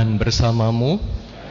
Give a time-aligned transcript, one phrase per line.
[0.00, 0.96] Tuhan bersamamu.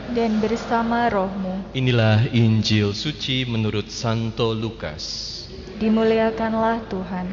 [0.10, 1.70] dan bersama rohmu.
[1.70, 5.05] Inilah Injil suci menurut Santo Lukas.
[5.78, 7.29] Dimuliakanlah Tuhan.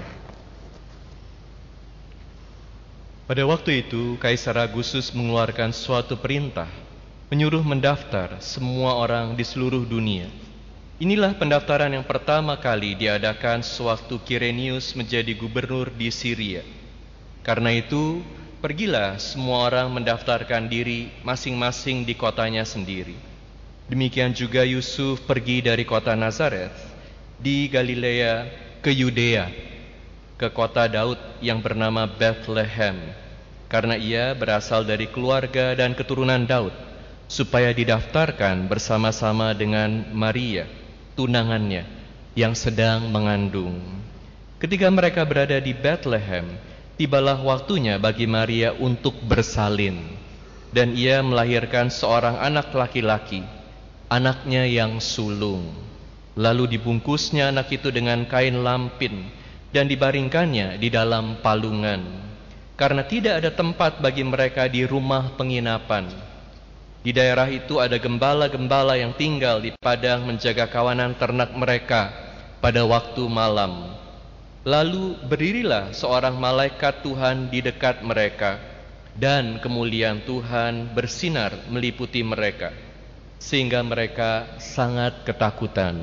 [3.25, 6.69] Pada waktu itu, Kaisar Agustus mengeluarkan suatu perintah,
[7.33, 10.29] menyuruh mendaftar semua orang di seluruh dunia.
[11.01, 16.61] Inilah pendaftaran yang pertama kali diadakan sewaktu Kirenius menjadi gubernur di Syria.
[17.41, 18.21] Karena itu,
[18.67, 23.15] pergilah semua orang mendaftarkan diri masing-masing di kotanya sendiri.
[23.87, 26.75] Demikian juga Yusuf pergi dari kota Nazaret
[27.39, 28.51] di Galilea
[28.83, 29.47] ke Yudea,
[30.35, 33.15] ke kota Daud yang bernama Bethlehem,
[33.71, 36.75] karena ia berasal dari keluarga dan keturunan Daud,
[37.31, 40.67] supaya didaftarkan bersama-sama dengan Maria,
[41.15, 41.87] tunangannya,
[42.35, 43.79] yang sedang mengandung.
[44.59, 50.01] Ketika mereka berada di Bethlehem, tibalah waktunya bagi Maria untuk bersalin,
[50.73, 53.45] dan ia melahirkan seorang anak laki-laki,
[54.09, 55.73] anaknya yang sulung.
[56.37, 59.29] Lalu dibungkusnya anak itu dengan kain lampin
[59.73, 62.01] dan dibaringkannya di dalam palungan,
[62.77, 66.13] karena tidak ada tempat bagi mereka di rumah penginapan.
[67.01, 72.11] Di daerah itu ada gembala-gembala yang tinggal di padang menjaga kawanan ternak mereka
[72.59, 73.95] pada waktu malam.
[74.67, 78.59] Lalu berdirilah seorang malaikat Tuhan di dekat mereka,
[79.15, 82.75] dan kemuliaan Tuhan bersinar meliputi mereka,
[83.39, 86.03] sehingga mereka sangat ketakutan.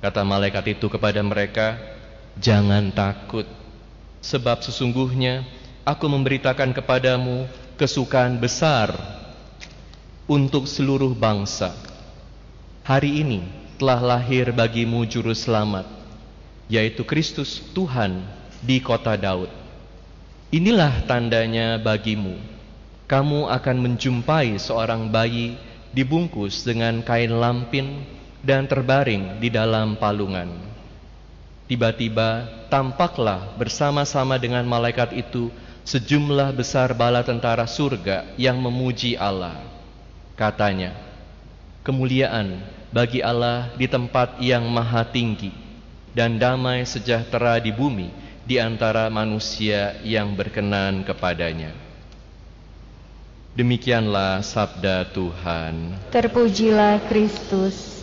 [0.00, 1.76] Kata malaikat itu kepada mereka,
[2.40, 3.44] "Jangan takut,
[4.24, 5.44] sebab sesungguhnya
[5.84, 7.44] aku memberitakan kepadamu
[7.76, 8.96] kesukaan besar
[10.28, 11.72] untuk seluruh bangsa.
[12.84, 13.40] Hari ini
[13.80, 15.97] telah lahir bagimu juru selamat,
[16.68, 18.22] yaitu Kristus Tuhan
[18.60, 19.48] di kota Daud.
[20.52, 22.36] Inilah tandanya bagimu.
[23.08, 25.56] Kamu akan menjumpai seorang bayi
[25.96, 28.04] dibungkus dengan kain lampin
[28.44, 30.52] dan terbaring di dalam palungan.
[31.68, 35.48] Tiba-tiba tampaklah bersama-sama dengan malaikat itu
[35.88, 39.56] sejumlah besar bala tentara surga yang memuji Allah.
[40.36, 40.96] Katanya,
[41.84, 42.60] kemuliaan
[42.92, 45.67] bagi Allah di tempat yang maha tinggi
[46.18, 48.10] dan damai sejahtera di bumi
[48.42, 51.70] di antara manusia yang berkenan kepadanya.
[53.54, 55.94] Demikianlah sabda Tuhan.
[56.10, 57.97] Terpujilah Kristus.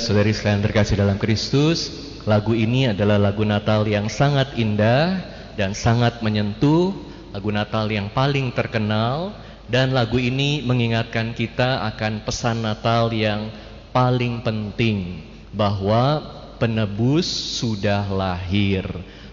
[0.00, 5.24] Saudara-saudari sekalian terkasih dalam Kristus Lagu ini adalah lagu Natal yang sangat indah
[5.56, 6.92] dan sangat menyentuh,
[7.32, 9.32] lagu Natal yang paling terkenal
[9.72, 13.48] dan lagu ini mengingatkan kita akan pesan Natal yang
[13.96, 15.24] paling penting
[15.56, 16.20] bahwa
[16.60, 17.24] penebus
[17.56, 18.84] sudah lahir,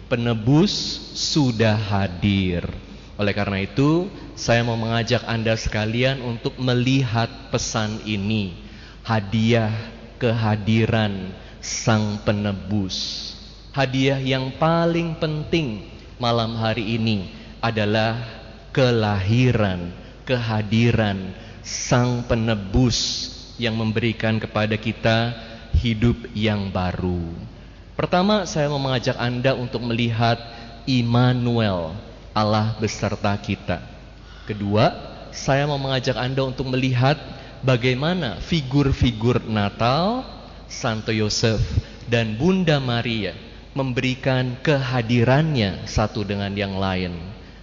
[0.08, 0.72] penebus
[1.16, 2.64] sudah hadir.
[3.20, 8.56] Oleh karena itu, saya mau mengajak Anda sekalian untuk melihat pesan ini,
[9.04, 13.34] hadiah kehadiran Sang Penebus.
[13.74, 15.86] Hadiah yang paling penting
[16.18, 17.30] malam hari ini
[17.62, 18.18] adalah
[18.74, 19.94] kelahiran,
[20.26, 23.30] kehadiran Sang Penebus
[23.62, 25.34] yang memberikan kepada kita
[25.78, 27.34] hidup yang baru.
[27.98, 30.38] Pertama, saya mau mengajak Anda untuk melihat
[30.86, 31.98] Immanuel,
[32.34, 33.82] Allah beserta kita.
[34.46, 34.94] Kedua,
[35.34, 37.18] saya mau mengajak Anda untuk melihat
[37.66, 40.26] bagaimana figur-figur Natal
[40.68, 41.62] Santo Yosef
[42.08, 43.34] dan Bunda Maria
[43.78, 47.14] memberikan kehadirannya satu dengan yang lain.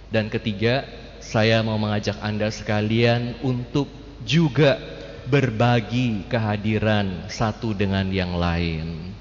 [0.07, 0.87] Dan ketiga,
[1.19, 3.91] saya mau mengajak Anda sekalian untuk
[4.23, 4.79] juga
[5.27, 9.11] berbagi kehadiran satu dengan yang lain.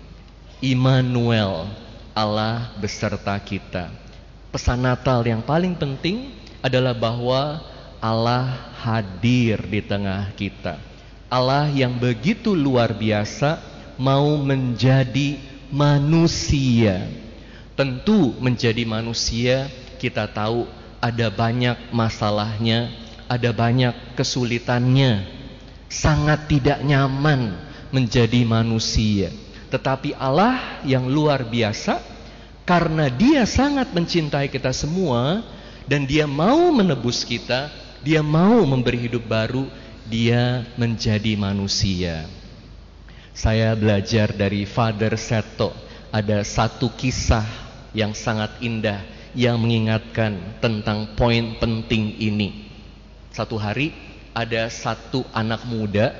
[0.62, 1.66] Immanuel,
[2.14, 3.90] Allah beserta kita.
[4.54, 6.30] Pesan Natal yang paling penting
[6.62, 7.58] adalah bahwa
[8.04, 10.76] Allah hadir di tengah kita.
[11.32, 13.56] Allah yang begitu luar biasa
[13.96, 15.40] mau menjadi
[15.72, 17.08] manusia.
[17.72, 20.68] Tentu menjadi manusia kita tahu
[21.00, 22.92] ada banyak masalahnya,
[23.24, 25.24] ada banyak kesulitannya.
[25.88, 27.56] Sangat tidak nyaman
[27.88, 29.32] menjadi manusia.
[29.72, 32.04] Tetapi Allah yang luar biasa
[32.68, 35.40] karena dia sangat mencintai kita semua
[35.88, 39.64] dan dia mau menebus kita, dia mau memberi hidup baru,
[40.04, 42.28] dia menjadi manusia.
[43.32, 45.72] Saya belajar dari Father Seto
[46.12, 47.48] ada satu kisah
[47.96, 49.00] yang sangat indah
[49.32, 52.68] yang mengingatkan tentang poin penting ini.
[53.32, 53.90] Satu hari
[54.36, 56.12] ada satu anak muda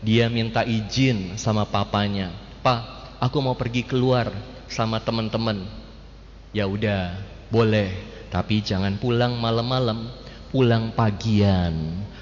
[0.00, 2.30] dia minta izin sama papanya,
[2.62, 4.30] "Pak, aku mau pergi keluar
[4.70, 5.66] sama teman-teman."
[6.54, 7.18] Ya udah,
[7.50, 7.90] boleh,
[8.30, 10.08] tapi jangan pulang malam-malam,
[10.54, 11.74] pulang pagian.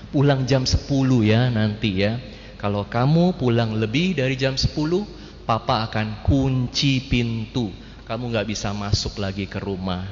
[0.09, 0.89] Pulang jam 10
[1.21, 2.17] ya nanti ya
[2.63, 4.71] kalau kamu pulang lebih dari jam 10,
[5.43, 7.75] papa akan kunci pintu.
[8.07, 10.07] Kamu nggak bisa masuk lagi ke rumah.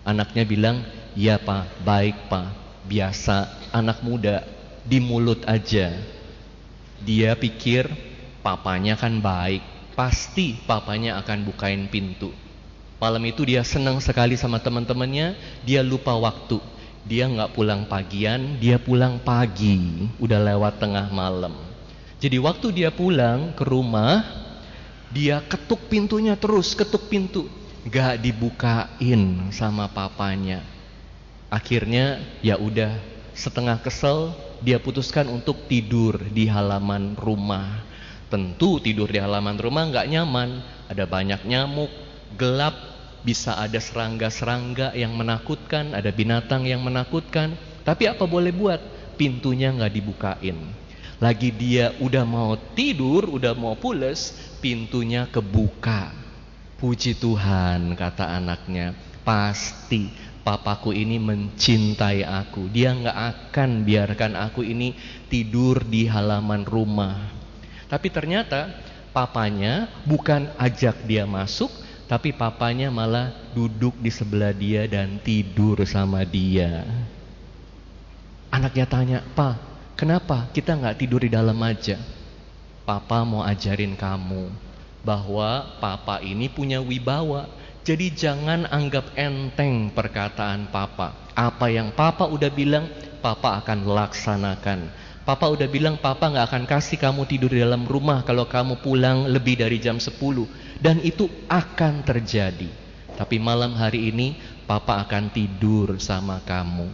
[0.00, 0.80] Anaknya bilang,
[1.12, 2.48] ya pak, baik pak.
[2.88, 4.40] Biasa anak muda
[4.88, 5.92] di mulut aja.
[7.04, 7.92] Dia pikir
[8.40, 9.92] papanya kan baik.
[9.92, 12.32] Pasti papanya akan bukain pintu.
[12.96, 15.36] Malam itu dia senang sekali sama teman-temannya.
[15.68, 16.56] Dia lupa waktu.
[17.06, 20.10] Dia nggak pulang pagian, dia pulang pagi.
[20.18, 21.54] Udah lewat tengah malam.
[22.18, 24.26] Jadi waktu dia pulang ke rumah,
[25.14, 27.46] dia ketuk pintunya terus, ketuk pintu.
[27.86, 30.66] Gak dibukain sama papanya.
[31.46, 32.98] Akhirnya ya udah
[33.30, 37.86] setengah kesel, dia putuskan untuk tidur di halaman rumah.
[38.26, 40.58] Tentu tidur di halaman rumah nggak nyaman,
[40.90, 41.92] ada banyak nyamuk,
[42.34, 42.74] gelap,
[43.22, 47.54] bisa ada serangga-serangga yang menakutkan, ada binatang yang menakutkan.
[47.86, 48.80] Tapi apa boleh buat?
[49.16, 50.58] Pintunya nggak dibukain.
[51.16, 56.12] Lagi dia udah mau tidur, udah mau pules, pintunya kebuka.
[56.76, 58.92] Puji Tuhan, kata anaknya.
[59.24, 60.12] Pasti
[60.44, 62.68] papaku ini mencintai aku.
[62.68, 64.92] Dia nggak akan biarkan aku ini
[65.26, 67.32] tidur di halaman rumah.
[67.90, 68.70] Tapi ternyata
[69.10, 71.72] papanya bukan ajak dia masuk,
[72.06, 76.86] tapi papanya malah duduk di sebelah dia dan tidur sama dia.
[78.50, 79.58] Anaknya tanya, "Pa,
[79.96, 81.96] Kenapa kita nggak tidur di dalam aja?
[82.84, 84.52] Papa mau ajarin kamu
[85.00, 87.48] bahwa papa ini punya wibawa.
[87.80, 91.16] Jadi jangan anggap enteng perkataan papa.
[91.32, 92.92] Apa yang papa udah bilang,
[93.24, 94.92] papa akan laksanakan.
[95.26, 99.26] Papa udah bilang papa nggak akan kasih kamu tidur di dalam rumah kalau kamu pulang
[99.26, 100.14] lebih dari jam 10
[100.78, 102.70] dan itu akan terjadi.
[103.18, 104.38] Tapi malam hari ini
[104.70, 106.86] papa akan tidur sama kamu.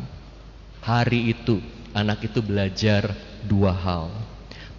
[0.80, 1.60] Hari itu
[1.92, 3.12] anak itu belajar
[3.44, 4.08] dua hal.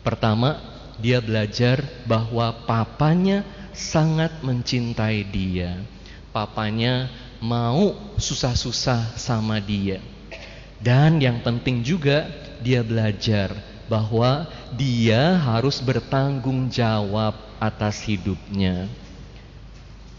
[0.02, 0.58] Pertama,
[0.98, 5.78] dia belajar bahwa papanya sangat mencintai dia.
[6.34, 7.06] Papanya
[7.38, 10.02] mau susah-susah sama dia.
[10.82, 12.28] Dan yang penting juga
[12.63, 13.51] dia belajar
[13.92, 18.88] bahwa dia harus bertanggung jawab atas hidupnya.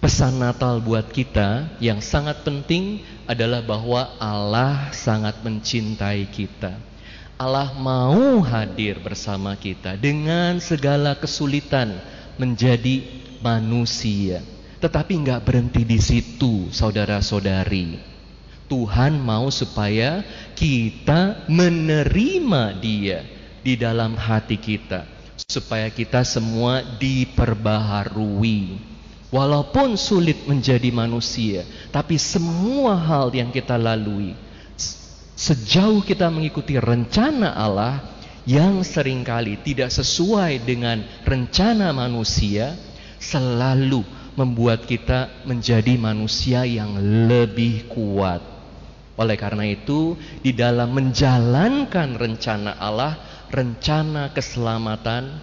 [0.05, 6.77] Pesan Natal buat kita yang sangat penting adalah bahwa Allah sangat mencintai kita.
[7.41, 11.97] Allah mau hadir bersama kita dengan segala kesulitan
[12.37, 13.01] menjadi
[13.41, 14.45] manusia.
[14.79, 18.14] Tetapi nggak berhenti di situ, saudara-saudari.
[18.67, 20.25] Tuhan mau supaya
[20.57, 23.25] kita menerima Dia
[23.61, 25.05] di dalam hati kita,
[25.49, 28.95] supaya kita semua diperbaharui
[29.35, 34.31] Walaupun sulit menjadi manusia, tapi semua hal yang kita lalui,
[35.35, 37.99] sejauh kita mengikuti rencana Allah
[38.47, 42.79] yang sering kali tidak sesuai dengan rencana manusia,
[43.19, 44.07] selalu
[44.39, 46.95] membuat kita menjadi manusia yang
[47.27, 48.54] lebih kuat.
[49.15, 55.39] Oleh karena itu, di dalam menjalankan rencana Allah, rencana keselamatan,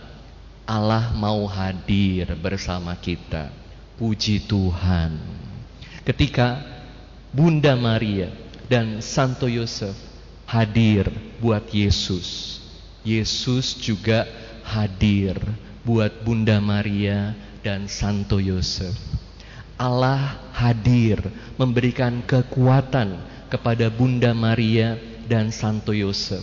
[0.68, 3.52] Allah mau hadir bersama kita.
[3.96, 5.16] Puji Tuhan.
[6.04, 6.60] Ketika
[7.32, 8.28] Bunda Maria
[8.68, 9.96] dan Santo Yosef
[10.52, 11.08] hadir
[11.40, 12.60] buat Yesus.
[13.08, 14.28] Yesus juga
[14.68, 15.40] hadir
[15.88, 17.32] buat Bunda Maria
[17.64, 18.92] dan Santo Yosef.
[19.80, 21.24] Allah hadir
[21.56, 24.96] memberikan kekuatan kepada Bunda Maria
[25.28, 26.42] dan Santo Yosef.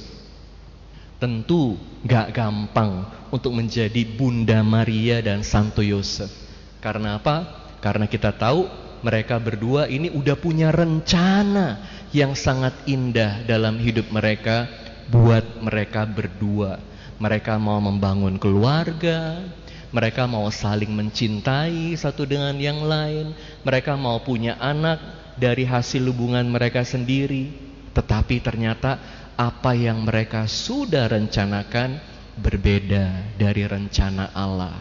[1.19, 6.49] Tentu gak gampang untuk menjadi Bunda Maria dan Santo Yosef
[6.79, 7.43] karena apa?
[7.83, 8.71] Karena kita tahu
[9.03, 11.83] mereka berdua ini udah punya rencana
[12.15, 14.71] yang sangat indah dalam hidup mereka
[15.11, 16.79] buat mereka berdua.
[17.19, 19.43] Mereka mau membangun keluarga,
[19.91, 23.35] mereka mau saling mencintai satu dengan yang lain,
[23.67, 25.03] mereka mau punya anak
[25.39, 27.55] dari hasil hubungan mereka sendiri,
[27.95, 28.99] tetapi ternyata
[29.39, 32.03] apa yang mereka sudah rencanakan
[32.39, 34.75] berbeda dari rencana Allah.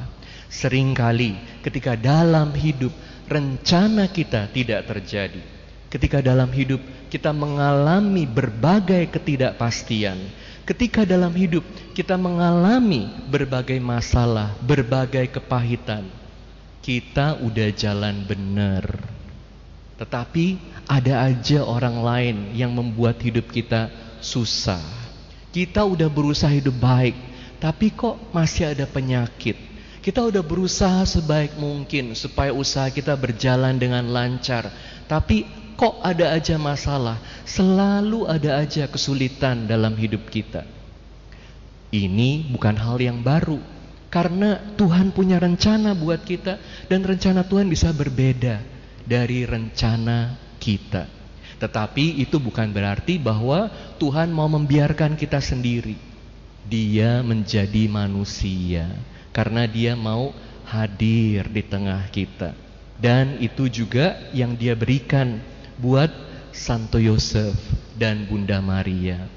[0.49, 2.89] Seringkali ketika dalam hidup
[3.29, 5.43] rencana kita tidak terjadi,
[5.93, 6.81] ketika dalam hidup
[7.13, 10.17] kita mengalami berbagai ketidakpastian,
[10.65, 16.07] ketika dalam hidup kita mengalami berbagai masalah, berbagai kepahitan,
[16.81, 19.16] kita udah jalan benar.
[19.97, 23.89] Tetapi ada aja orang lain yang membuat hidup kita
[24.21, 24.81] susah.
[25.49, 27.17] Kita udah berusaha hidup baik,
[27.57, 29.57] tapi kok masih ada penyakit.
[30.05, 34.69] Kita udah berusaha sebaik mungkin supaya usaha kita berjalan dengan lancar,
[35.09, 40.63] tapi kok ada aja masalah, selalu ada aja kesulitan dalam hidup kita.
[41.89, 43.57] Ini bukan hal yang baru,
[44.13, 48.76] karena Tuhan punya rencana buat kita, dan rencana Tuhan bisa berbeda
[49.07, 51.07] dari rencana kita.
[51.57, 55.97] Tetapi itu bukan berarti bahwa Tuhan mau membiarkan kita sendiri.
[56.67, 58.91] Dia menjadi manusia
[59.31, 60.35] karena Dia mau
[60.67, 62.51] hadir di tengah kita,
[62.99, 65.39] dan itu juga yang Dia berikan
[65.79, 66.11] buat
[66.51, 67.55] Santo Yosef
[67.95, 69.31] dan Bunda Maria.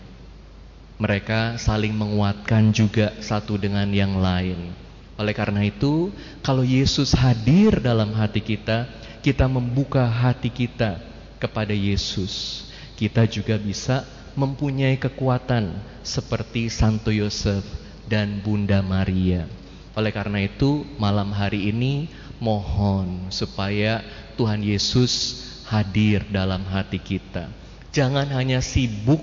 [1.00, 4.74] Mereka saling menguatkan juga satu dengan yang lain.
[5.16, 8.88] Oleh karena itu, kalau Yesus hadir dalam hati kita,
[9.20, 11.00] kita membuka hati kita
[11.40, 12.64] kepada Yesus.
[12.96, 14.04] Kita juga bisa
[14.36, 17.64] mempunyai kekuatan seperti Santo Yosef
[18.08, 19.48] dan Bunda Maria.
[19.96, 22.08] Oleh karena itu, malam hari ini
[22.40, 24.00] mohon supaya
[24.40, 27.50] Tuhan Yesus hadir dalam hati kita.
[27.90, 29.20] Jangan hanya sibuk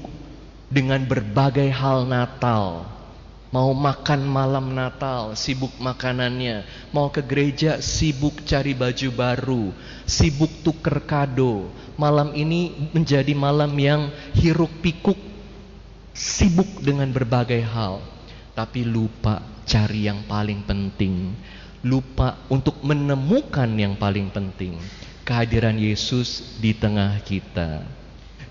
[0.67, 2.96] dengan berbagai hal Natal.
[3.47, 6.67] Mau makan malam Natal, sibuk makanannya.
[6.91, 9.63] Mau ke gereja, sibuk cari baju baru,
[10.03, 11.71] sibuk tuker kado.
[11.95, 15.15] Malam ini menjadi malam yang hiruk pikuk,
[16.11, 18.03] sibuk dengan berbagai hal.
[18.51, 21.31] Tapi lupa cari yang paling penting.
[21.87, 24.75] Lupa untuk menemukan yang paling penting
[25.27, 27.83] kehadiran Yesus di tengah kita.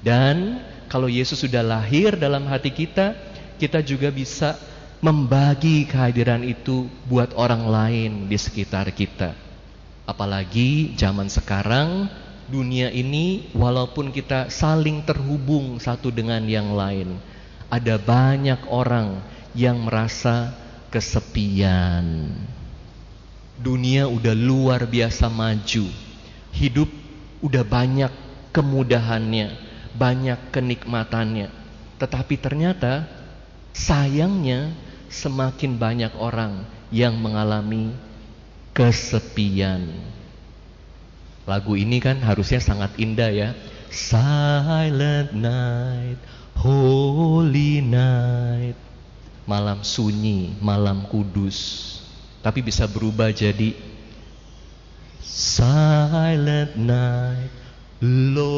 [0.05, 0.61] Dan
[0.93, 3.17] kalau Yesus sudah lahir dalam hati kita,
[3.57, 4.61] kita juga bisa
[5.07, 9.39] membagi kehadiran itu buat orang lain di sekitar kita.
[10.03, 12.11] Apalagi zaman sekarang,
[12.51, 17.23] dunia ini walaupun kita saling terhubung satu dengan yang lain,
[17.71, 19.23] ada banyak orang
[19.55, 20.51] yang merasa
[20.91, 22.35] kesepian.
[23.63, 25.87] Dunia udah luar biasa maju
[26.51, 26.91] hidup
[27.47, 28.11] udah banyak
[28.51, 29.55] kemudahannya,
[29.95, 31.47] banyak kenikmatannya.
[32.03, 33.07] Tetapi ternyata
[33.71, 34.75] sayangnya
[35.17, 37.97] semakin banyak orang yang mengalami
[38.77, 39.89] kesepian.
[41.49, 43.57] Lagu ini kan harusnya sangat indah ya.
[43.89, 46.21] Silent night,
[46.61, 48.77] holy night.
[49.49, 52.03] Malam sunyi, malam kudus.
[52.45, 53.73] Tapi bisa berubah jadi
[55.27, 57.51] Silent night,
[58.03, 58.51] lonely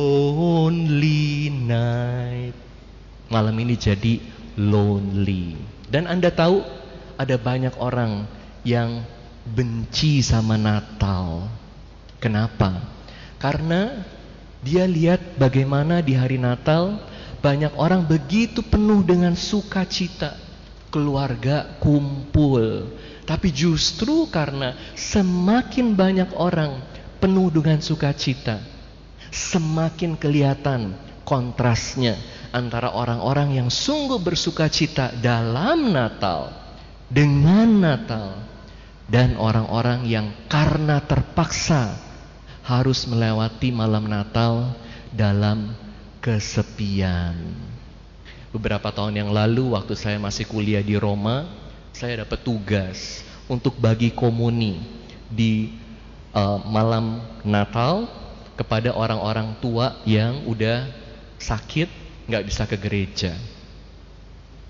[1.50, 2.54] night.
[3.28, 4.20] Malam ini jadi
[4.56, 5.77] lonely.
[5.88, 6.60] Dan Anda tahu
[7.16, 8.28] ada banyak orang
[8.62, 9.02] yang
[9.48, 11.48] benci sama Natal.
[12.20, 12.84] Kenapa?
[13.40, 14.04] Karena
[14.60, 17.00] dia lihat bagaimana di hari Natal
[17.40, 20.36] banyak orang begitu penuh dengan sukacita.
[20.88, 22.88] Keluarga kumpul,
[23.28, 26.80] tapi justru karena semakin banyak orang
[27.20, 28.56] penuh dengan sukacita,
[29.28, 30.96] semakin kelihatan
[31.28, 32.16] kontrasnya
[32.52, 36.52] antara orang-orang yang sungguh bersukacita dalam Natal
[37.08, 38.36] dengan Natal
[39.08, 41.96] dan orang-orang yang karena terpaksa
[42.64, 44.76] harus melewati malam Natal
[45.12, 45.72] dalam
[46.20, 47.36] kesepian.
[48.52, 51.48] Beberapa tahun yang lalu waktu saya masih kuliah di Roma,
[51.96, 54.84] saya dapat tugas untuk bagi komuni
[55.28, 55.72] di
[56.36, 58.08] uh, malam Natal
[58.56, 60.88] kepada orang-orang tua yang udah
[61.40, 63.34] sakit nggak bisa ke gereja.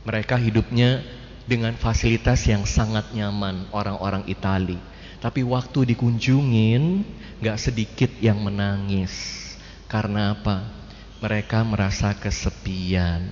[0.06, 1.04] Mereka hidupnya
[1.44, 4.78] dengan fasilitas yang sangat nyaman orang-orang Itali.
[5.18, 7.02] Tapi waktu dikunjungin
[7.42, 9.34] nggak sedikit yang menangis.
[9.90, 10.78] Karena apa?
[11.18, 13.26] mereka merasa kesepian.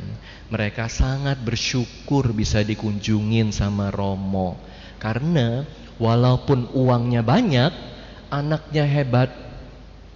[0.50, 4.59] Mereka sangat bersyukur bisa dikunjungin sama Romo.
[4.99, 5.62] Karena
[5.99, 7.73] walaupun uangnya banyak,
[8.30, 9.30] anaknya hebat,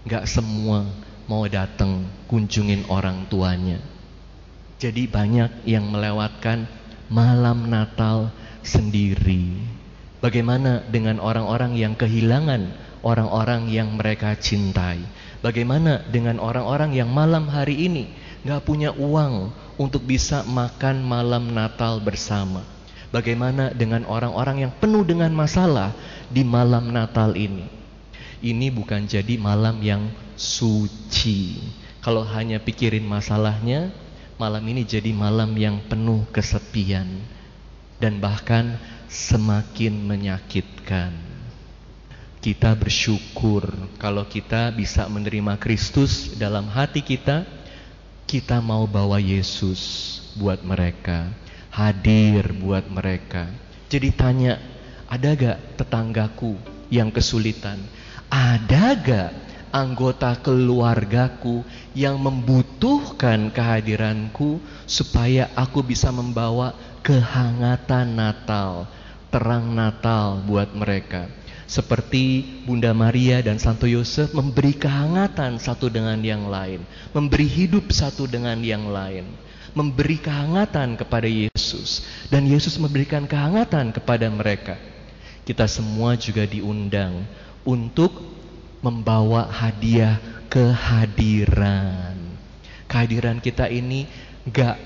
[0.06, 0.86] gak semua
[1.30, 3.78] mau datang kunjungin orang tuanya.
[4.80, 6.64] Jadi banyak yang melewatkan
[7.12, 8.32] malam Natal
[8.64, 9.60] sendiri.
[10.24, 12.72] Bagaimana dengan orang-orang yang kehilangan
[13.04, 15.04] orang-orang yang mereka cintai?
[15.44, 18.08] Bagaimana dengan orang-orang yang malam hari ini
[18.40, 22.64] nggak punya uang untuk bisa makan malam Natal bersama?
[23.12, 25.92] Bagaimana dengan orang-orang yang penuh dengan masalah
[26.32, 27.68] di malam Natal ini?
[28.40, 30.08] Ini bukan jadi malam yang
[30.40, 31.60] suci.
[32.00, 33.92] Kalau hanya pikirin masalahnya,
[34.40, 37.20] malam ini jadi malam yang penuh kesepian
[38.00, 38.80] dan bahkan
[39.12, 41.12] semakin menyakitkan
[42.40, 43.68] kita bersyukur
[44.00, 47.44] kalau kita bisa menerima Kristus dalam hati kita,
[48.24, 51.28] kita mau bawa Yesus buat mereka,
[51.68, 53.44] hadir buat mereka.
[53.92, 54.56] Jadi tanya,
[55.04, 56.56] ada gak tetanggaku
[56.88, 57.76] yang kesulitan?
[58.32, 59.30] Ada gak
[59.68, 61.60] anggota keluargaku
[61.96, 68.86] yang membutuhkan kehadiranku supaya aku bisa membawa kehangatan Natal,
[69.28, 71.40] terang Natal buat mereka?
[71.70, 76.82] seperti Bunda Maria dan Santo Yosef memberi kehangatan satu dengan yang lain,
[77.14, 79.30] memberi hidup satu dengan yang lain,
[79.70, 84.74] memberi kehangatan kepada Yesus, dan Yesus memberikan kehangatan kepada mereka.
[85.46, 87.22] Kita semua juga diundang
[87.62, 88.18] untuk
[88.82, 90.18] membawa hadiah
[90.50, 92.18] kehadiran.
[92.90, 94.10] Kehadiran kita ini
[94.50, 94.76] gak,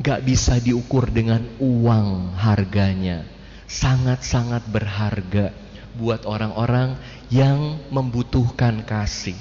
[0.00, 3.28] gak bisa diukur dengan uang harganya,
[3.68, 5.52] sangat-sangat berharga
[6.00, 6.96] buat orang-orang
[7.28, 9.36] yang membutuhkan kasih,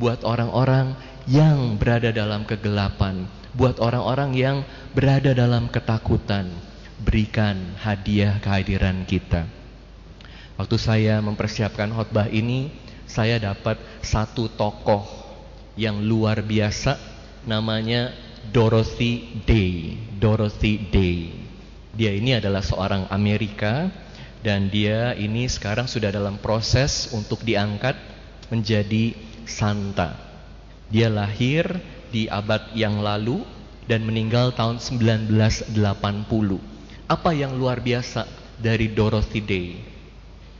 [0.00, 0.96] buat orang-orang
[1.28, 4.56] yang berada dalam kegelapan, buat orang-orang yang
[4.96, 6.48] berada dalam ketakutan.
[7.04, 9.44] Berikan hadiah kehadiran kita.
[10.56, 12.72] Waktu saya mempersiapkan khotbah ini,
[13.14, 15.06] saya dapat satu tokoh
[15.78, 16.98] yang luar biasa
[17.46, 18.10] namanya
[18.50, 19.94] Dorothy Day.
[20.18, 21.30] Dorothy Day.
[21.94, 23.86] Dia ini adalah seorang Amerika
[24.42, 27.94] dan dia ini sekarang sudah dalam proses untuk diangkat
[28.50, 29.14] menjadi
[29.46, 30.18] santa.
[30.90, 31.70] Dia lahir
[32.10, 33.46] di abad yang lalu
[33.86, 35.70] dan meninggal tahun 1980.
[37.06, 38.26] Apa yang luar biasa
[38.58, 39.93] dari Dorothy Day?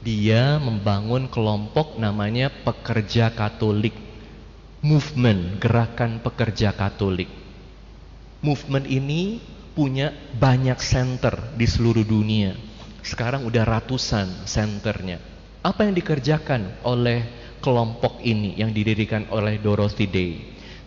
[0.04, 3.96] Dia membangun kelompok namanya Pekerja Katolik.
[4.84, 7.32] Movement, gerakan pekerja Katolik.
[8.44, 9.40] Movement ini
[9.72, 15.20] punya banyak center di seluruh dunia sekarang udah ratusan senternya.
[15.60, 17.20] Apa yang dikerjakan oleh
[17.60, 20.32] kelompok ini yang didirikan oleh Dorothy Day?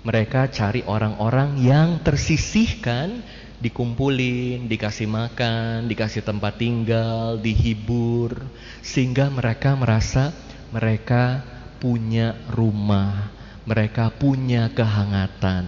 [0.01, 3.21] Mereka cari orang-orang yang tersisihkan,
[3.57, 8.37] dikumpulin, dikasih makan, dikasih tempat tinggal, dihibur,
[8.85, 10.29] sehingga mereka merasa
[10.69, 11.41] mereka
[11.81, 13.33] punya rumah,
[13.65, 15.65] mereka punya kehangatan.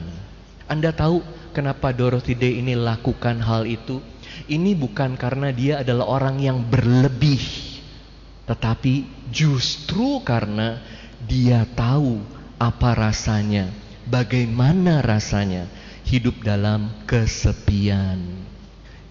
[0.70, 4.02] Anda tahu kenapa Dorothy Day ini lakukan hal itu?
[4.46, 7.42] Ini bukan karena dia adalah orang yang berlebih,
[8.46, 10.78] tetapi justru karena
[11.26, 12.22] dia tahu
[12.62, 13.74] apa rasanya,
[14.06, 15.66] bagaimana rasanya
[16.10, 18.18] hidup dalam kesepian.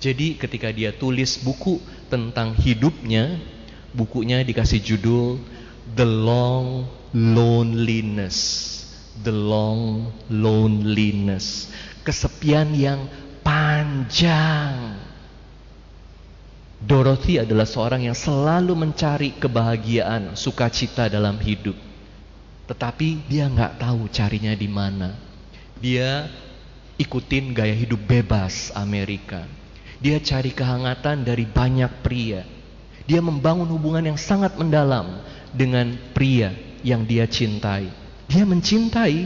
[0.02, 1.78] Jadi ketika dia tulis buku
[2.10, 3.38] tentang hidupnya,
[3.94, 5.38] bukunya dikasih judul
[5.94, 8.36] The Long Loneliness.
[9.22, 11.70] The Long Loneliness.
[12.02, 13.06] Kesepian yang
[13.46, 14.98] panjang.
[16.78, 21.74] Dorothy adalah seorang yang selalu mencari kebahagiaan, sukacita dalam hidup.
[22.70, 25.18] Tetapi dia nggak tahu carinya di mana.
[25.82, 26.30] Dia
[26.98, 29.46] ikutin gaya hidup bebas Amerika.
[29.98, 32.42] Dia cari kehangatan dari banyak pria.
[33.08, 35.22] Dia membangun hubungan yang sangat mendalam
[35.54, 36.52] dengan pria
[36.84, 37.88] yang dia cintai.
[38.28, 39.24] Dia mencintai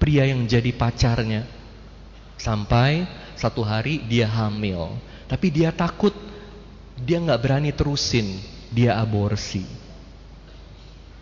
[0.00, 1.44] pria yang jadi pacarnya.
[2.40, 3.04] Sampai
[3.36, 6.12] satu hari dia hamil tapi dia takut,
[7.00, 8.38] dia nggak berani terusin,
[8.68, 9.64] dia aborsi.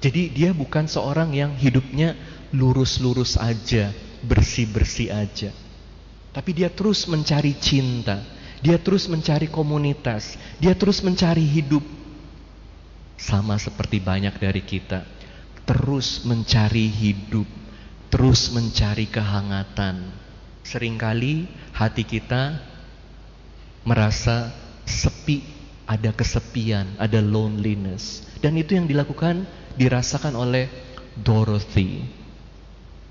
[0.03, 2.18] Jadi dia bukan seorang yang hidupnya
[2.51, 5.50] lurus-lurus aja, bersih-bersih aja.
[6.32, 8.24] Tapi dia terus mencari cinta,
[8.64, 11.85] dia terus mencari komunitas, dia terus mencari hidup.
[13.20, 15.04] Sama seperti banyak dari kita,
[15.68, 17.46] terus mencari hidup,
[18.08, 20.14] terus mencari kehangatan.
[20.62, 22.56] Seringkali hati kita
[23.85, 24.54] merasa
[24.88, 25.42] sepi,
[25.85, 28.24] ada kesepian, ada loneliness.
[28.40, 29.44] Dan itu yang dilakukan,
[29.76, 30.70] dirasakan oleh
[31.18, 32.21] Dorothy.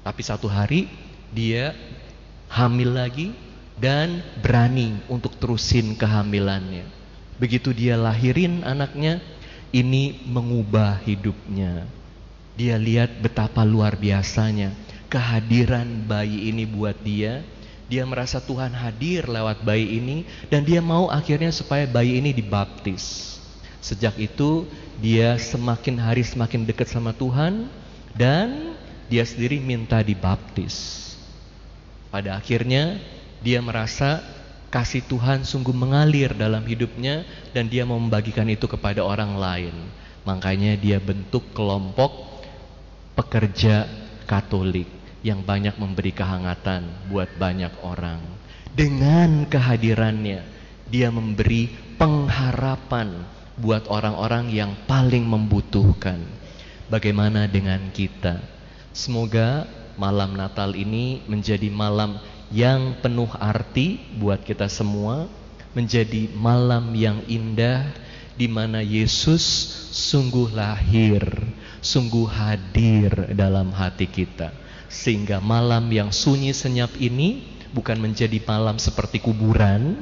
[0.02, 0.90] Tapi satu hari
[1.30, 1.78] dia
[2.50, 3.32] hamil lagi
[3.78, 6.86] dan berani untuk terusin kehamilannya.
[7.42, 9.18] Begitu dia lahirin anaknya,
[9.74, 11.90] ini mengubah hidupnya.
[12.54, 14.76] Dia lihat betapa luar biasanya
[15.12, 17.44] kehadiran bayi ini buat dia
[17.92, 23.36] Dia merasa Tuhan hadir lewat bayi ini dan dia mau akhirnya supaya bayi ini dibaptis.
[23.84, 24.64] Sejak itu
[25.04, 27.68] dia semakin hari semakin dekat sama Tuhan
[28.16, 28.80] dan
[29.12, 31.12] dia sendiri minta dibaptis.
[32.08, 32.96] Pada akhirnya
[33.44, 34.24] dia merasa
[34.72, 39.76] kasih Tuhan sungguh mengalir dalam hidupnya dan dia mau membagikan itu kepada orang lain.
[40.24, 42.40] Makanya dia bentuk kelompok
[43.20, 43.84] pekerja
[44.24, 44.88] Katolik
[45.28, 48.24] yang banyak memberi kehangatan buat banyak orang.
[48.72, 50.40] Dengan kehadirannya,
[50.88, 51.68] dia memberi
[52.00, 53.28] pengharapan
[53.60, 56.24] buat orang-orang yang paling membutuhkan.
[56.88, 58.61] Bagaimana dengan kita?
[58.92, 62.20] Semoga malam Natal ini menjadi malam
[62.52, 65.32] yang penuh arti buat kita semua,
[65.72, 67.88] menjadi malam yang indah
[68.36, 69.44] di mana Yesus
[69.96, 71.24] sungguh lahir,
[71.80, 74.52] sungguh hadir dalam hati kita.
[74.92, 79.96] Sehingga malam yang sunyi senyap ini bukan menjadi malam seperti kuburan,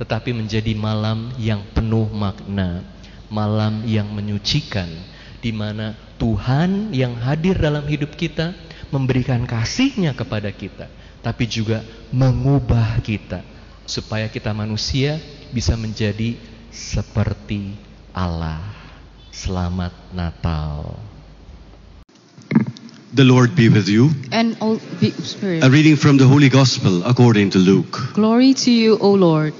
[0.00, 2.80] tetapi menjadi malam yang penuh makna,
[3.28, 4.88] malam yang menyucikan,
[5.44, 8.52] di mana Tuhan yang hadir dalam hidup kita
[8.92, 10.84] memberikan kasihnya kepada kita,
[11.24, 11.80] tapi juga
[12.12, 13.40] mengubah kita
[13.88, 15.16] supaya kita manusia
[15.48, 16.36] bisa menjadi
[16.68, 17.72] seperti
[18.12, 18.60] Allah.
[19.32, 21.00] Selamat Natal.
[23.10, 24.12] The Lord be with you.
[24.30, 25.64] and all be spirit.
[25.64, 28.14] A reading from the Holy Gospel according to Luke.
[28.14, 29.56] Glory to you, O Lord.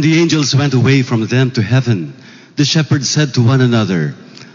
[0.00, 2.14] When the angels went away from them to heaven,
[2.56, 4.14] the shepherds said to one another,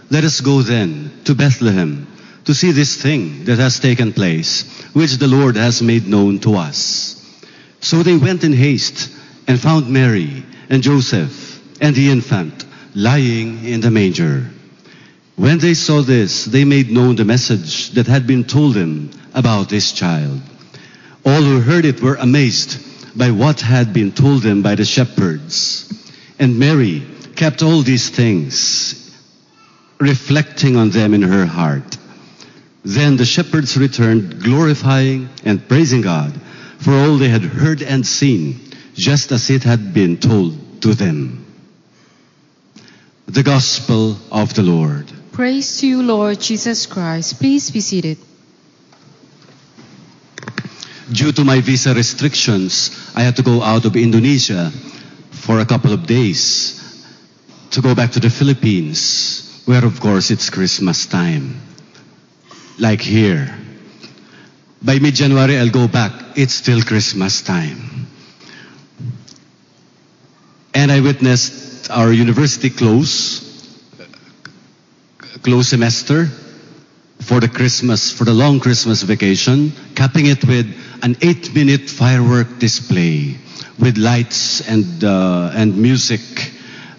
[0.10, 2.08] Let us go then to Bethlehem
[2.46, 6.56] to see this thing that has taken place, which the Lord has made known to
[6.56, 7.22] us.
[7.80, 9.16] So they went in haste
[9.48, 14.50] and found Mary and Joseph and the infant lying in the manger.
[15.36, 19.70] When they saw this, they made known the message that had been told them about
[19.70, 20.42] this child.
[21.24, 22.85] All who heard it were amazed
[23.16, 25.92] by what had been told them by the shepherds.
[26.38, 27.04] And Mary
[27.36, 29.16] kept all these things,
[30.00, 31.98] reflecting on them in her heart.
[32.84, 36.40] Then the shepherds returned, glorifying and praising God
[36.80, 38.60] for all they had heard and seen,
[38.94, 41.46] just as it had been told to them.
[43.28, 45.12] The Gospel of the Lord.
[45.32, 47.40] Praise to you, Lord Jesus Christ.
[47.40, 48.18] Please be seated.
[51.12, 54.72] Due to my visa restrictions, I had to go out of Indonesia
[55.30, 56.82] for a couple of days
[57.72, 61.62] to go back to the Philippines, where of course it's Christmas time.
[62.80, 63.56] Like here.
[64.82, 66.12] By mid-January, I'll go back.
[66.36, 68.08] It's still Christmas time.
[70.74, 73.42] And I witnessed our university close,
[75.44, 76.26] close semester
[77.22, 80.66] for the Christmas, for the long Christmas vacation, capping it with
[81.02, 83.38] an eight-minute firework display
[83.80, 86.22] with lights and uh, and music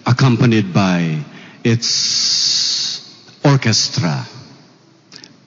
[0.05, 1.19] accompanied by
[1.63, 3.01] its
[3.43, 4.25] orchestra.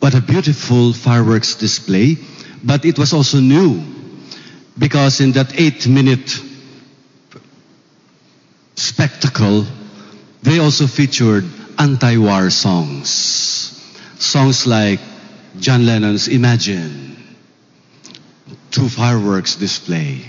[0.00, 2.16] What a beautiful fireworks display!
[2.64, 3.82] But it was also new
[4.78, 6.40] because in that eight-minute
[8.76, 9.66] spectacle,
[10.42, 11.44] they also featured
[11.78, 13.08] anti-war songs.
[14.18, 15.00] Songs like
[15.58, 17.16] John Lennon's Imagine,
[18.70, 20.24] two fireworks display,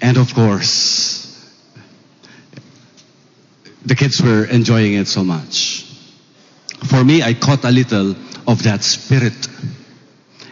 [0.00, 1.16] and of course,
[3.84, 5.84] the kids were enjoying it so much.
[6.86, 8.14] For me, I caught a little
[8.46, 9.48] of that spirit.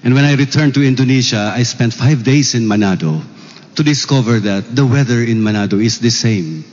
[0.03, 3.22] And when I returned to Indonesia, I spent five days in Manado
[3.77, 6.64] to discover that the weather in Manado is the same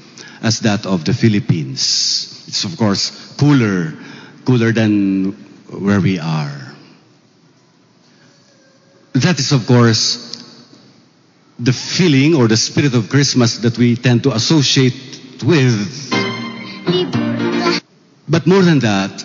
[0.41, 2.45] as that of the Philippines.
[2.47, 3.93] It's of course cooler,
[4.45, 5.31] cooler than
[5.69, 6.73] where we are.
[9.13, 10.30] That is of course
[11.61, 14.93] the feeling or the spirit of Christmas that we tend to associate
[15.43, 16.09] with.
[18.27, 19.23] But more than that,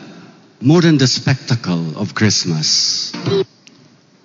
[0.61, 3.13] more than the spectacle of Christmas,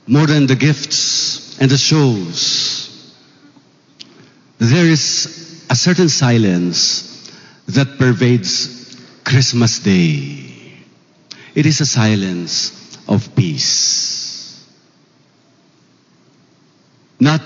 [0.07, 2.89] more than the gifts and the shows,
[4.59, 7.31] there is a certain silence
[7.67, 10.75] that pervades Christmas Day.
[11.55, 14.67] It is a silence of peace.
[17.19, 17.41] Not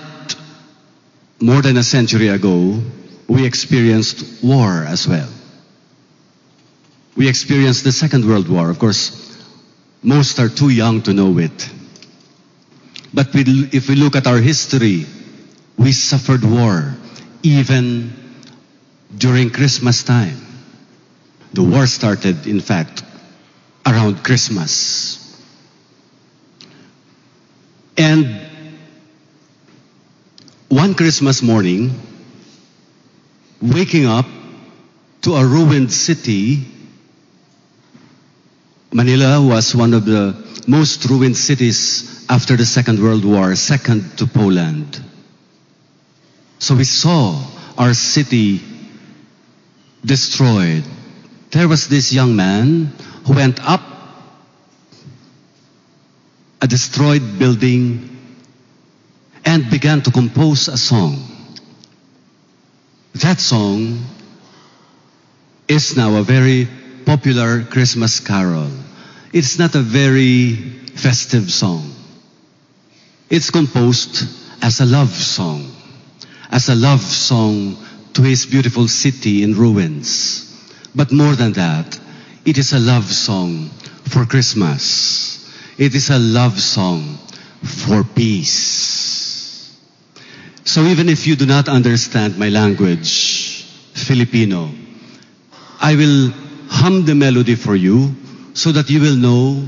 [1.40, 2.80] more than a century ago,
[3.28, 5.28] we experienced war as well.
[7.16, 8.70] We experienced the Second World War.
[8.70, 9.26] Of course,
[10.06, 11.68] Most are too young to know it.
[13.12, 15.04] But we, if we look at our history,
[15.76, 16.94] we suffered war
[17.42, 18.12] even
[19.18, 20.36] during Christmas time.
[21.54, 23.02] The war started, in fact,
[23.84, 25.42] around Christmas.
[27.96, 28.40] And
[30.68, 31.92] one Christmas morning,
[33.60, 34.24] waking up
[35.22, 36.64] to a ruined city,
[38.92, 40.34] Manila was one of the
[40.66, 45.02] most ruined cities after the Second World War, second to Poland.
[46.58, 47.44] So we saw
[47.76, 48.62] our city
[50.02, 50.84] destroyed.
[51.50, 52.92] There was this young man
[53.26, 53.82] who went up
[56.62, 58.15] a destroyed building
[59.46, 61.22] and began to compose a song.
[63.14, 64.04] That song
[65.68, 66.68] is now a very
[67.06, 68.70] popular Christmas carol.
[69.32, 70.54] It's not a very
[70.96, 71.94] festive song.
[73.30, 74.26] It's composed
[74.62, 75.70] as a love song,
[76.50, 77.76] as a love song
[78.14, 80.42] to his beautiful city in ruins.
[80.94, 81.98] But more than that,
[82.44, 83.70] it is a love song
[84.04, 85.48] for Christmas.
[85.78, 87.18] It is a love song
[87.62, 88.95] for peace.
[90.66, 93.62] So even if you do not understand my language,
[93.94, 94.68] Filipino,
[95.80, 96.32] I will
[96.68, 98.16] hum the melody for you
[98.52, 99.64] so that you will know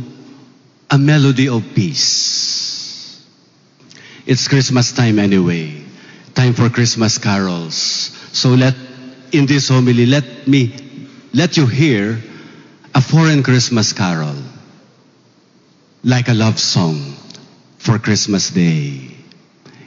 [0.91, 3.25] a melody of peace.
[4.27, 5.85] It's Christmas time anyway.
[6.35, 7.77] Time for Christmas carols.
[8.35, 8.75] So let,
[9.31, 10.75] in this homily, let me,
[11.33, 12.21] let you hear
[12.93, 14.35] a foreign Christmas carol.
[16.03, 17.15] Like a love song
[17.79, 19.18] for Christmas Day.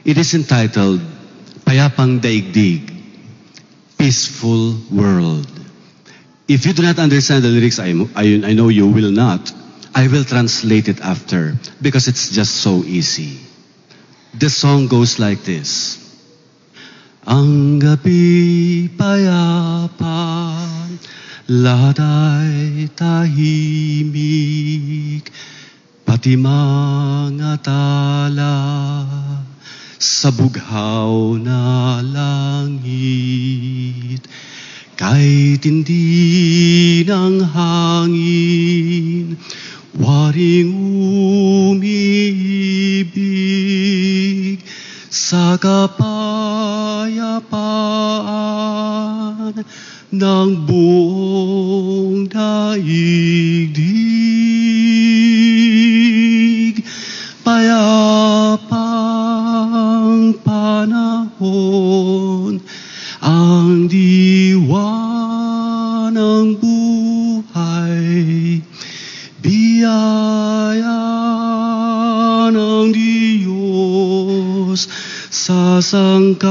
[0.04, 0.98] It is entitled
[1.62, 2.90] Payapang Daigdig,
[3.94, 5.46] Peaceful World.
[6.50, 9.52] If you do not understand the lyrics, I, I, I know you will not.
[9.94, 13.38] I will translate it after because it's just so easy.
[14.34, 16.02] The song goes like this.
[17.22, 20.18] Ang gabi payapa,
[21.46, 23.30] lahat ay tahimik,
[26.02, 29.51] pati mga tala
[30.02, 32.82] sa bughaw na langit.
[34.98, 39.38] Kahit hindi ng hangin,
[39.94, 40.74] waring
[41.70, 42.18] umiibig
[45.06, 47.22] sa kapayapaan
[50.10, 54.11] ng buong daigdig.
[75.92, 76.48] 增加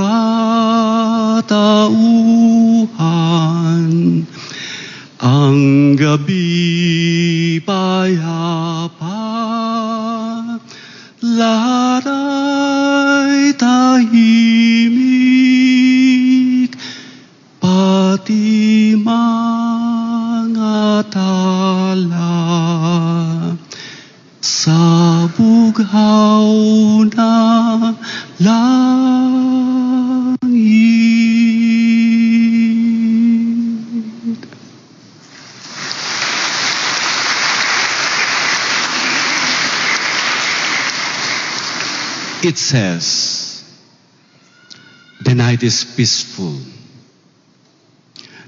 [45.61, 46.57] night is peaceful.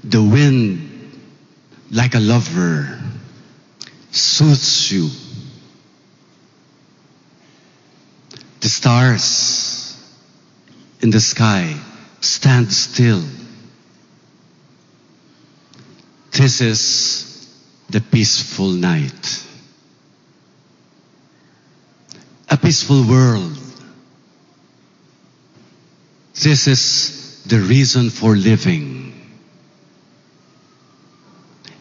[0.02, 1.12] The wind,
[1.90, 3.00] like a lover,
[4.10, 5.10] soothes you.
[8.60, 9.96] The stars
[11.00, 11.76] in the sky
[12.20, 13.22] stand still.
[16.32, 17.48] This is
[17.90, 19.46] the peaceful night.
[22.50, 23.63] A peaceful world.
[26.34, 29.12] This is the reason for living.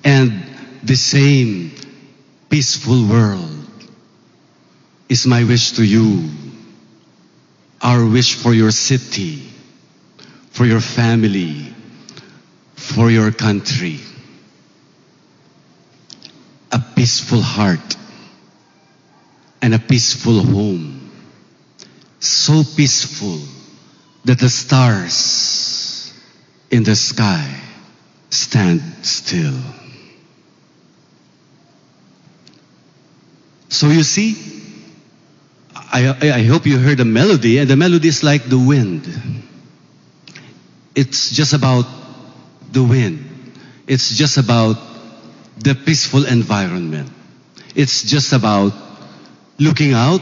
[0.03, 0.43] And
[0.83, 1.71] the same
[2.49, 3.65] peaceful world
[5.09, 6.29] is my wish to you,
[7.81, 9.41] our wish for your city,
[10.51, 11.73] for your family,
[12.75, 13.99] for your country.
[16.71, 17.95] A peaceful heart
[19.61, 21.11] and a peaceful home.
[22.19, 23.39] So peaceful
[24.25, 26.13] that the stars
[26.71, 27.59] in the sky
[28.29, 29.57] stand still.
[33.69, 34.35] So you see,
[35.75, 39.07] I, I, hope you heard the melody, and the melody is like the wind.
[40.95, 41.85] It's just about
[42.71, 43.29] the wind.
[43.87, 44.77] It's just about
[45.57, 47.09] the peaceful environment.
[47.75, 48.73] It's just about
[49.59, 50.21] looking out,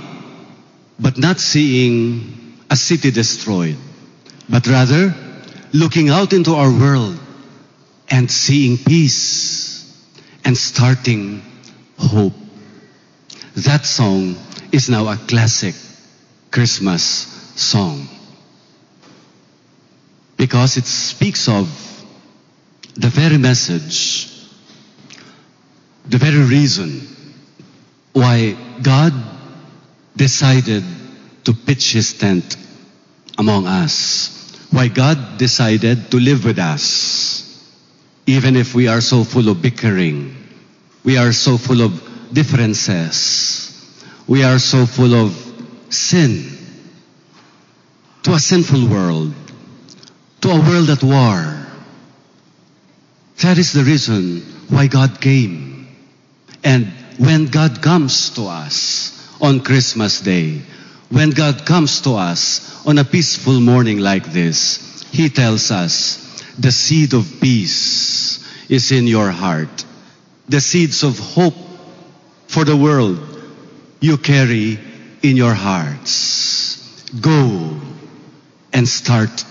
[0.99, 3.77] but not seeing a city destroyed,
[4.51, 5.15] but rather
[5.73, 7.17] looking out into our world
[8.09, 9.71] and seeing peace
[10.43, 11.41] and starting
[11.97, 12.33] hope.
[13.55, 14.35] That song
[14.73, 15.73] is now a classic
[16.51, 17.01] Christmas
[17.55, 18.07] song
[20.35, 21.69] because it speaks of
[22.95, 24.27] the very message,
[26.09, 27.07] the very reason
[28.11, 29.13] why God
[30.17, 30.83] decided
[31.45, 32.57] to pitch his tent
[33.37, 34.40] among us,
[34.71, 37.47] why God decided to live with us,
[38.25, 40.35] even if we are so full of bickering,
[41.03, 41.91] we are so full of
[42.33, 45.35] differences, we are so full of
[45.89, 46.57] sin,
[48.23, 49.33] to a sinful world,
[50.39, 51.67] to a world at war.
[53.41, 55.87] That is the reason why God came.
[56.63, 56.85] And
[57.17, 60.61] when God comes to us on Christmas Day,
[61.11, 66.17] when God comes to us on a peaceful morning like this, He tells us,
[66.57, 69.85] the seed of peace is in your heart.
[70.47, 71.55] The seeds of hope
[72.47, 73.19] for the world
[73.99, 74.79] you carry
[75.21, 77.09] in your hearts.
[77.19, 77.77] Go
[78.71, 79.45] and start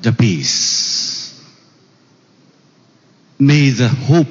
[0.00, 1.38] the peace.
[3.38, 4.28] May the hope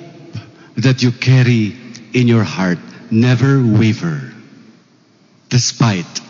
[0.78, 1.76] that you carry
[2.14, 2.80] in your heart
[3.12, 4.32] never waver,
[5.50, 6.22] despite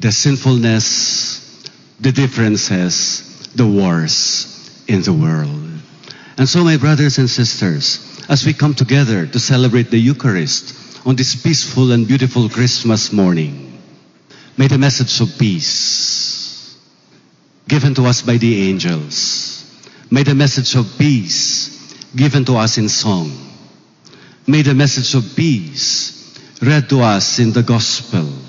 [0.00, 1.68] the sinfulness,
[2.00, 5.64] the differences, the wars in the world.
[6.36, 11.16] And so, my brothers and sisters, as we come together to celebrate the Eucharist on
[11.16, 13.80] this peaceful and beautiful Christmas morning,
[14.56, 16.76] may the message of peace
[17.66, 19.64] given to us by the angels,
[20.10, 23.32] may the message of peace given to us in song,
[24.46, 28.47] may the message of peace read to us in the gospel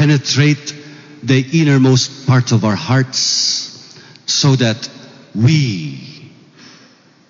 [0.00, 0.74] penetrate
[1.22, 4.88] the innermost part of our hearts so that
[5.34, 6.32] we,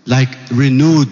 [0.06, 1.08] like renewed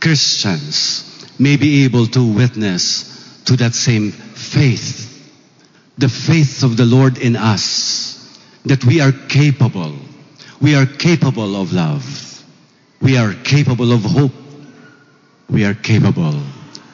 [0.00, 1.04] Christians,
[1.38, 5.30] may be able to witness to that same faith,
[5.98, 9.94] the faith of the Lord in us, that we are capable,
[10.60, 12.42] we are capable of love,
[13.00, 14.34] we are capable of hope,
[15.48, 16.42] we are capable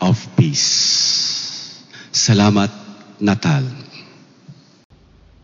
[0.03, 1.83] of peace.
[2.13, 2.82] Salamat
[3.23, 3.63] Natal.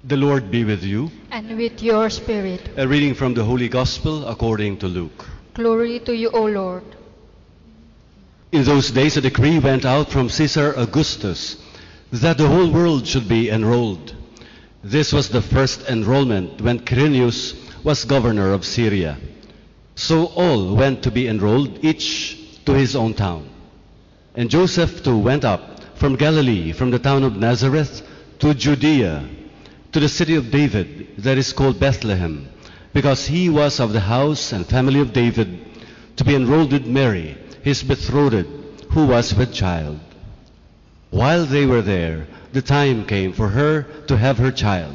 [0.02, 1.12] The Lord be with you.
[1.30, 2.70] And with your spirit.
[2.76, 5.24] A reading from the Holy Gospel according to Luke.
[5.54, 6.82] Glory to you, O Lord.
[8.50, 11.56] In those days, a decree went out from Caesar Augustus
[12.10, 14.12] that the whole world should be enrolled.
[14.82, 19.18] This was the first enrollment when Quirinius was governor of Syria.
[19.94, 23.48] So all went to be enrolled, each to his own town.
[24.34, 25.67] And Joseph too went up
[25.98, 28.02] from Galilee, from the town of Nazareth
[28.38, 29.28] to Judea,
[29.90, 32.48] to the city of David that is called Bethlehem,
[32.92, 35.58] because he was of the house and family of David,
[36.16, 38.46] to be enrolled with Mary, his betrothed,
[38.90, 39.98] who was with child.
[41.10, 44.94] While they were there, the time came for her to have her child,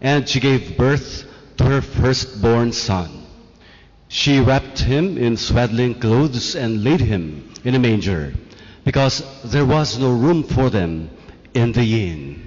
[0.00, 1.24] and she gave birth
[1.56, 3.24] to her firstborn son.
[4.08, 8.34] She wrapped him in swaddling clothes and laid him in a manger,
[8.84, 11.10] because there was no room for them
[11.54, 12.42] in the inn.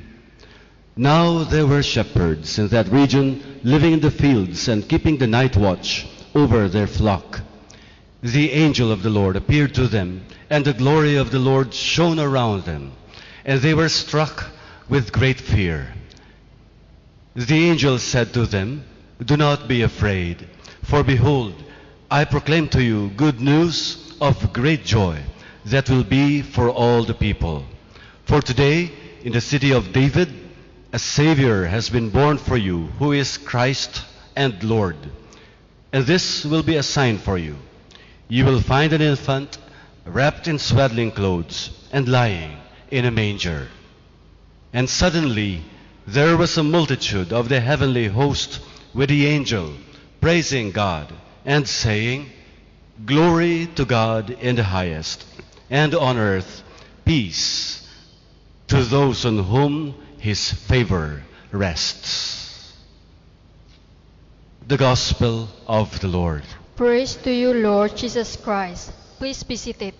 [0.95, 5.57] Now there were shepherds in that region living in the fields and keeping the night
[5.57, 7.41] watch over their flock.
[8.21, 12.19] The angel of the Lord appeared to them, and the glory of the Lord shone
[12.19, 12.93] around them,
[13.45, 14.49] and they were struck
[14.89, 15.93] with great fear.
[17.35, 18.83] The angel said to them,
[19.23, 20.47] Do not be afraid,
[20.83, 21.53] for behold,
[22.09, 25.21] I proclaim to you good news of great joy
[25.69, 27.65] that will be for all the people.
[28.25, 28.91] For today,
[29.23, 30.29] in the city of David,
[30.93, 34.03] a Savior has been born for you, who is Christ
[34.35, 34.95] and Lord.
[35.91, 37.57] And this will be a sign for you.
[38.29, 39.57] You will find an infant
[40.05, 42.57] wrapped in swaddling clothes and lying
[42.89, 43.67] in a manger.
[44.71, 45.61] And suddenly
[46.05, 48.61] there was a multitude of the heavenly host
[48.93, 49.73] with the angel,
[50.21, 51.11] praising God
[51.45, 52.29] and saying,
[53.05, 55.25] Glory to God in the highest,
[55.69, 56.63] and on earth
[57.05, 57.87] peace
[58.67, 62.73] to those on whom his favor rests.
[64.67, 66.43] The Gospel of the Lord.
[66.75, 68.91] Praise to you, Lord Jesus Christ.
[69.17, 69.93] Please be seated.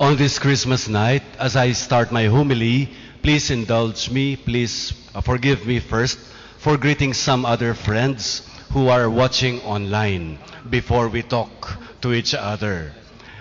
[0.00, 2.88] On this Christmas night, as I start my homily,
[3.22, 4.92] please indulge me, please
[5.22, 6.18] forgive me first
[6.58, 8.42] for greeting some other friends
[8.72, 10.38] who are watching online
[10.68, 12.92] before we talk to each other.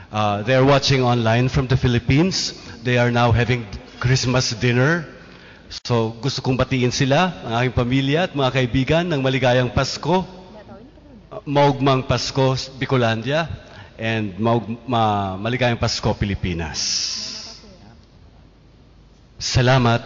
[0.10, 2.58] Uh, they're watching online from the Philippines.
[2.82, 3.66] They are now having
[4.02, 5.06] Christmas dinner.
[5.86, 10.26] So gusto kong batiin sila, ang aking pamilya at mga kaibigan ng maligayang Pasko.
[11.30, 13.46] Uh, Maugmang Pasko, Bicolandia.
[14.02, 16.82] And maug, ma, maligayang Pasko, Pilipinas.
[19.38, 20.02] Salamat,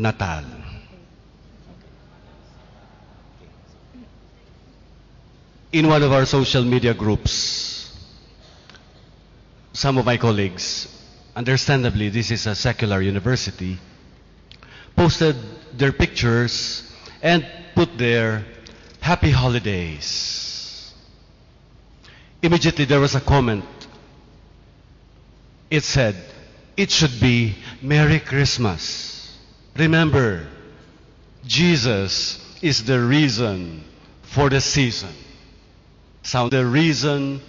[0.00, 0.48] Natal.
[5.74, 7.73] In one of our social media groups,
[9.74, 10.88] some of my colleagues,
[11.34, 13.76] understandably, this is a secular university,
[14.96, 15.36] posted
[15.76, 17.44] their pictures and
[17.74, 18.44] put their
[19.00, 20.94] happy holidays.
[22.40, 23.64] Immediately there was a comment.
[25.70, 26.14] It said,
[26.76, 29.36] it should be Merry Christmas.
[29.76, 30.46] Remember,
[31.44, 33.82] Jesus is the reason
[34.22, 35.12] for the season.
[36.22, 37.40] Sound the reason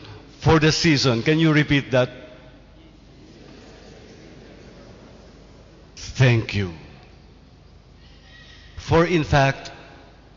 [0.45, 1.23] for the season.
[1.23, 2.07] Can you repeat that?
[5.95, 6.71] Thank you.
[8.77, 9.71] For in fact,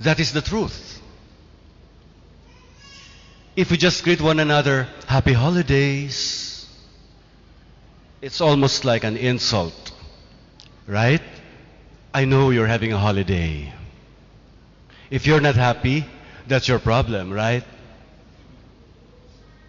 [0.00, 1.02] that is the truth.
[3.54, 6.66] If we just greet one another, happy holidays,
[8.22, 9.92] it's almost like an insult,
[10.86, 11.22] right?
[12.14, 13.74] I know you're having a holiday.
[15.11, 16.06] If you're not happy,
[16.46, 17.64] that's your problem, right?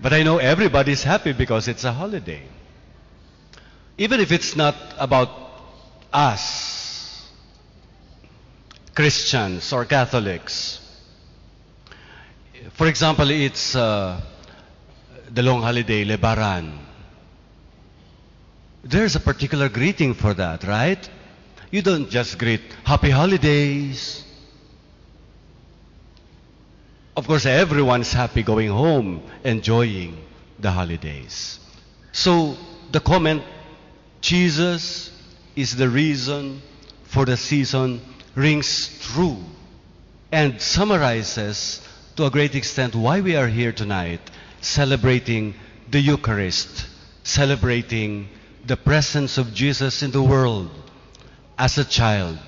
[0.01, 2.43] But I know everybody's happy because it's a holiday.
[3.97, 5.29] Even if it's not about
[6.13, 7.29] us,
[8.95, 10.79] Christians or Catholics.
[12.73, 14.21] For example, it's uh,
[15.31, 16.77] the long holiday, Lebaran.
[18.83, 21.09] There's a particular greeting for that, right?
[21.71, 24.23] You don't just greet happy holidays.
[27.19, 30.23] Of course, everyone's happy going home, enjoying
[30.57, 31.59] the holidays.
[32.13, 32.55] So,
[32.93, 33.43] the comment,
[34.21, 35.11] Jesus
[35.53, 36.61] is the reason
[37.03, 37.99] for the season,
[38.35, 39.35] rings true
[40.31, 44.21] and summarizes to a great extent why we are here tonight,
[44.61, 45.55] celebrating
[45.91, 46.87] the Eucharist,
[47.25, 48.29] celebrating
[48.65, 50.71] the presence of Jesus in the world
[51.57, 52.39] as a child,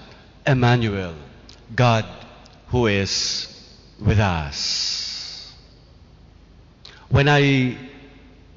[0.48, 1.16] Emmanuel,
[1.76, 2.06] God
[2.68, 3.51] who is
[4.06, 5.54] with us.
[7.10, 7.78] When I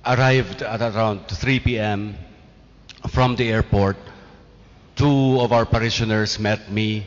[0.07, 2.17] arrived at around 3 p.m.
[3.11, 3.97] from the airport,
[4.97, 7.05] two of our parishioners met me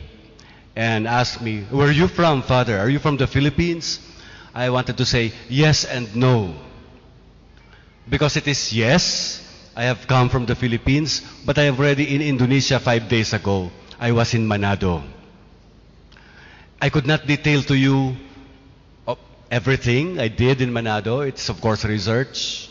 [0.76, 2.78] and asked me, Where are you from, Father?
[2.78, 3.98] Are you from the Philippines?
[4.54, 6.54] I wanted to say yes and no.
[8.08, 9.44] Because it is yes,
[9.76, 13.70] I have come from the Philippines, but I am already in Indonesia five days ago.
[14.00, 15.02] I was in Manado.
[16.80, 18.16] I could not detail to you
[19.50, 21.26] everything I did in Manado.
[21.26, 22.68] It's of course research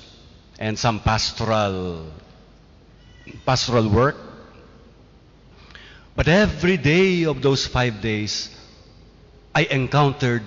[0.60, 2.12] and some pastoral
[3.46, 4.18] pastoral work.
[6.16, 8.50] But every day of those five days,
[9.54, 10.44] I encountered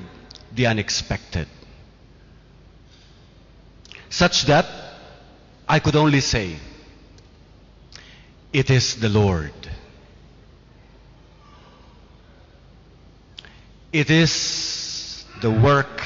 [0.52, 1.46] the unexpected.
[4.08, 4.66] Such that
[5.68, 6.56] I could only say,
[8.52, 9.52] It is the Lord.
[13.92, 14.79] It is
[15.40, 16.02] the work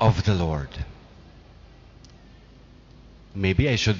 [0.00, 0.68] of the Lord.
[3.34, 3.98] Maybe I should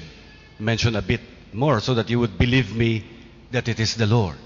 [0.59, 1.21] mention a bit
[1.53, 3.05] more so that you would believe me
[3.51, 4.37] that it is the Lord.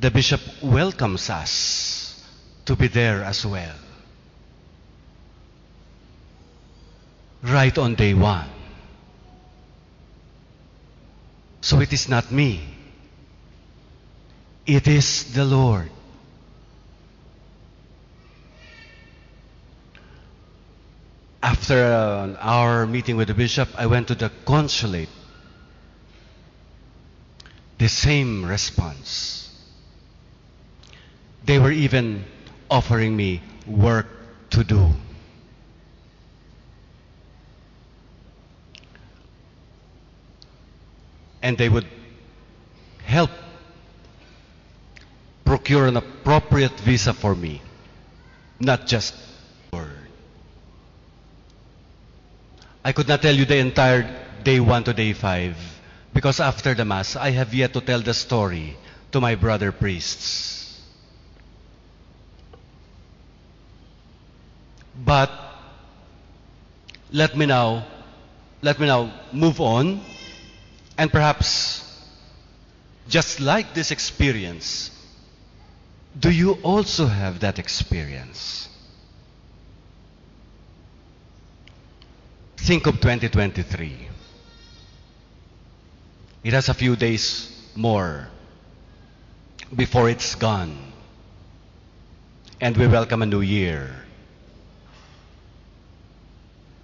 [0.00, 2.24] The bishop welcomes us
[2.66, 3.74] to be there as well.
[7.42, 8.48] Right on day one.
[11.60, 12.62] So it is not me.
[14.66, 15.90] It is the Lord.
[21.68, 25.10] After uh, an hour meeting with the bishop, I went to the consulate.
[27.76, 29.54] The same response.
[31.44, 32.24] They were even
[32.70, 34.06] offering me work
[34.48, 34.92] to do.
[41.42, 41.86] And they would
[43.04, 43.30] help
[45.44, 47.60] procure an appropriate visa for me,
[48.58, 49.27] not just
[52.88, 54.08] I could not tell you the entire
[54.42, 55.58] day one to day five
[56.14, 58.78] because after the Mass, I have yet to tell the story
[59.12, 60.80] to my brother priests.
[65.04, 65.28] But
[67.12, 67.84] let me now
[68.62, 70.00] let me now move on
[70.96, 71.84] and perhaps
[73.06, 74.90] just like this experience,
[76.18, 78.67] do you also have that experience?
[82.58, 84.08] Think of 2023.
[86.44, 88.28] It has a few days more
[89.74, 90.76] before it's gone.
[92.60, 93.94] And we welcome a new year.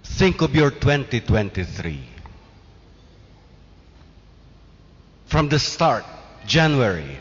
[0.03, 1.99] Think of your 2023.
[5.25, 6.05] From the start,
[6.45, 7.17] January,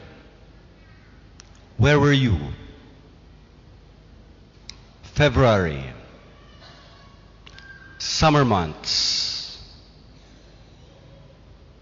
[1.77, 2.39] where were you?
[5.15, 5.85] February,
[8.05, 9.59] summer months,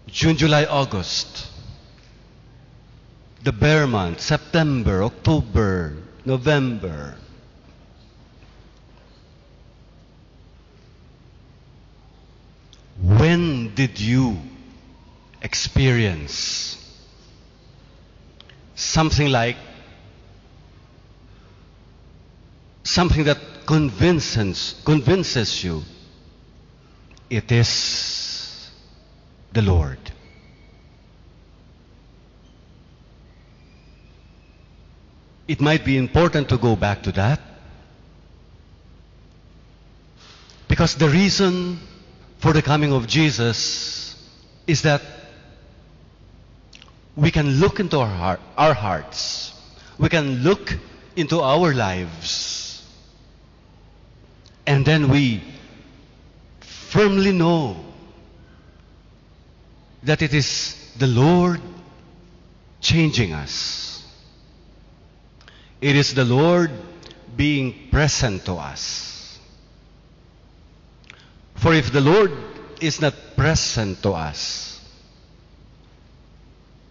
[0.07, 1.47] June, July, August,
[3.43, 7.17] the bear months, September, October, November.
[13.01, 14.37] When did you
[15.41, 16.79] experience
[18.75, 19.57] something like
[22.83, 25.83] something that convinces convinces you
[27.33, 28.69] it is
[29.53, 29.97] the Lord.
[35.47, 37.41] It might be important to go back to that
[40.67, 41.79] because the reason
[42.37, 44.15] for the coming of Jesus
[44.67, 45.01] is that
[47.15, 49.53] we can look into our, heart, our hearts.
[49.97, 50.77] We can look
[51.15, 52.83] into our lives.
[54.65, 55.41] And then we
[56.93, 57.75] firmly know
[60.03, 61.59] that it is the Lord
[62.81, 64.05] changing us.
[65.81, 66.69] It is the Lord
[67.35, 69.39] being present to us.
[71.55, 72.31] For if the Lord
[72.79, 74.79] is not present to us,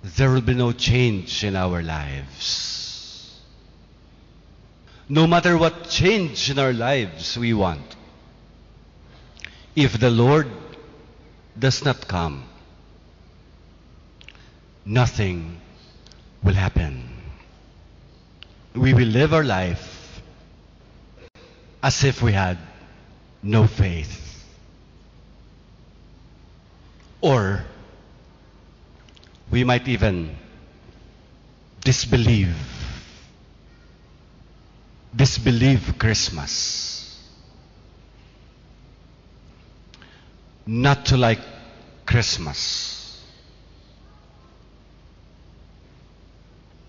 [0.02, 3.40] there will be no change in our lives.
[5.08, 8.01] No matter what change in our lives we want,
[9.74, 10.48] if the Lord
[11.58, 12.44] does not come,
[14.84, 15.60] nothing
[16.42, 17.08] will happen.
[18.74, 20.22] We will live our life
[21.82, 22.58] as if we had
[23.42, 24.44] no faith.
[27.20, 27.64] Or
[29.50, 30.36] we might even
[31.80, 32.56] disbelieve.
[35.14, 36.91] Disbelieve Christmas.
[40.66, 41.40] Not to like
[42.06, 43.20] Christmas.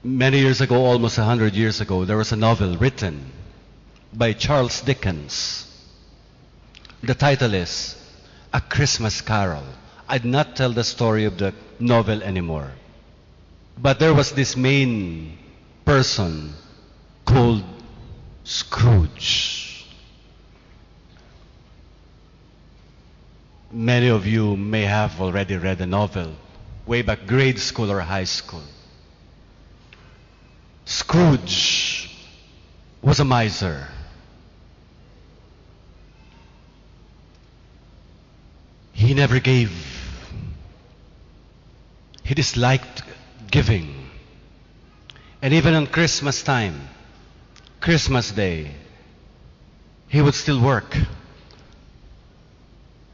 [0.03, 3.31] Many years ago, almost a hundred years ago, there was a novel written
[4.13, 5.65] by Charles Dickens.
[7.01, 7.95] The title is
[8.53, 9.63] A Christmas Carol.
[10.07, 12.71] I'd not tell the story of the novel anymore.
[13.77, 15.37] But there was this main
[15.85, 16.53] person
[17.25, 17.63] called
[18.43, 19.62] Scrooge.
[23.75, 26.35] Many of you may have already read the novel
[26.85, 28.61] way back grade school or high school.
[30.85, 32.15] Scrooge
[33.01, 33.87] was a miser.
[38.91, 39.71] He never gave.
[42.23, 43.01] He disliked
[43.49, 44.07] giving.
[45.41, 46.89] And even on Christmas time,
[47.81, 48.71] Christmas Day,
[50.09, 50.95] he would still work.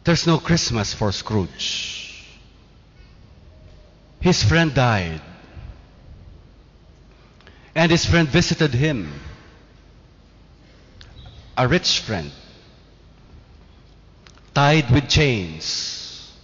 [0.09, 2.25] There's no Christmas for Scrooge.
[4.19, 5.21] His friend died.
[7.75, 9.13] And his friend visited him.
[11.55, 12.31] A rich friend.
[14.55, 16.35] Tied with chains.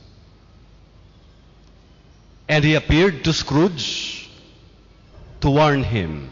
[2.47, 4.29] And he appeared to Scrooge
[5.41, 6.29] to warn him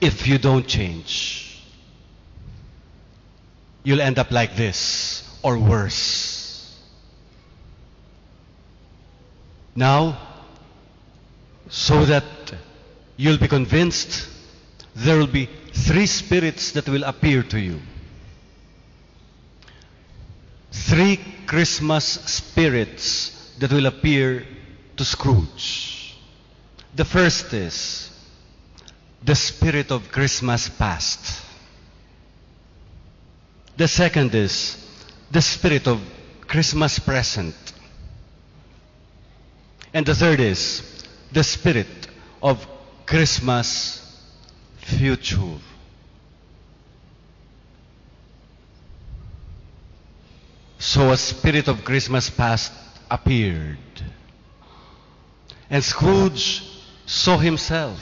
[0.00, 1.49] if you don't change,
[3.82, 6.80] you'll end up like this or worse.
[9.74, 10.18] Now,
[11.68, 12.24] so that
[13.16, 14.28] you'll be convinced,
[14.94, 17.80] there will be three spirits that will appear to you.
[20.72, 24.44] Three Christmas spirits that will appear
[24.96, 26.16] to Scrooge.
[26.94, 28.10] The first is
[29.22, 31.44] the spirit of Christmas past.
[33.76, 34.76] The second is
[35.30, 36.00] the spirit of
[36.46, 37.54] Christmas present.
[39.94, 42.08] And the third is the spirit
[42.42, 42.66] of
[43.06, 44.00] Christmas
[44.78, 45.58] future.
[50.78, 52.72] So a spirit of Christmas past
[53.10, 53.78] appeared.
[55.68, 56.64] And Scrooge
[57.06, 58.00] saw himself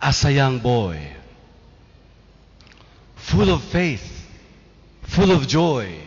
[0.00, 1.12] as a young boy,
[3.24, 4.28] full of faith,
[5.02, 5.98] full of joy,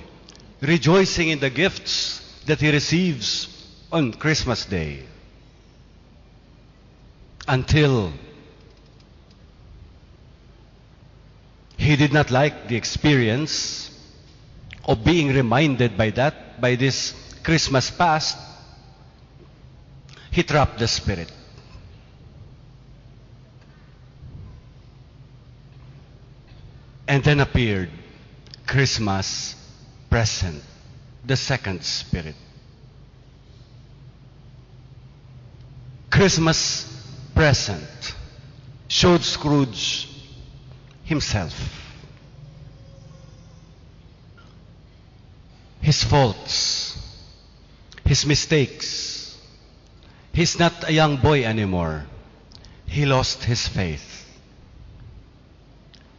[0.61, 5.03] rejoicing in the gifts that he receives on Christmas Day.
[7.47, 8.13] Until
[11.77, 13.89] he did not like the experience
[14.85, 18.37] of being reminded by that, by this Christmas past,
[20.31, 21.31] he trapped the spirit.
[27.07, 27.89] And then appeared
[28.65, 29.55] Christmas
[30.09, 30.61] present,
[31.25, 32.35] the second spirit.
[36.09, 36.85] Christmas
[37.35, 38.15] present
[38.87, 40.09] showed Scrooge
[41.03, 41.53] himself.
[45.79, 46.97] His faults,
[48.03, 49.37] his mistakes.
[50.33, 52.05] He's not a young boy anymore.
[52.85, 54.16] He lost his faith.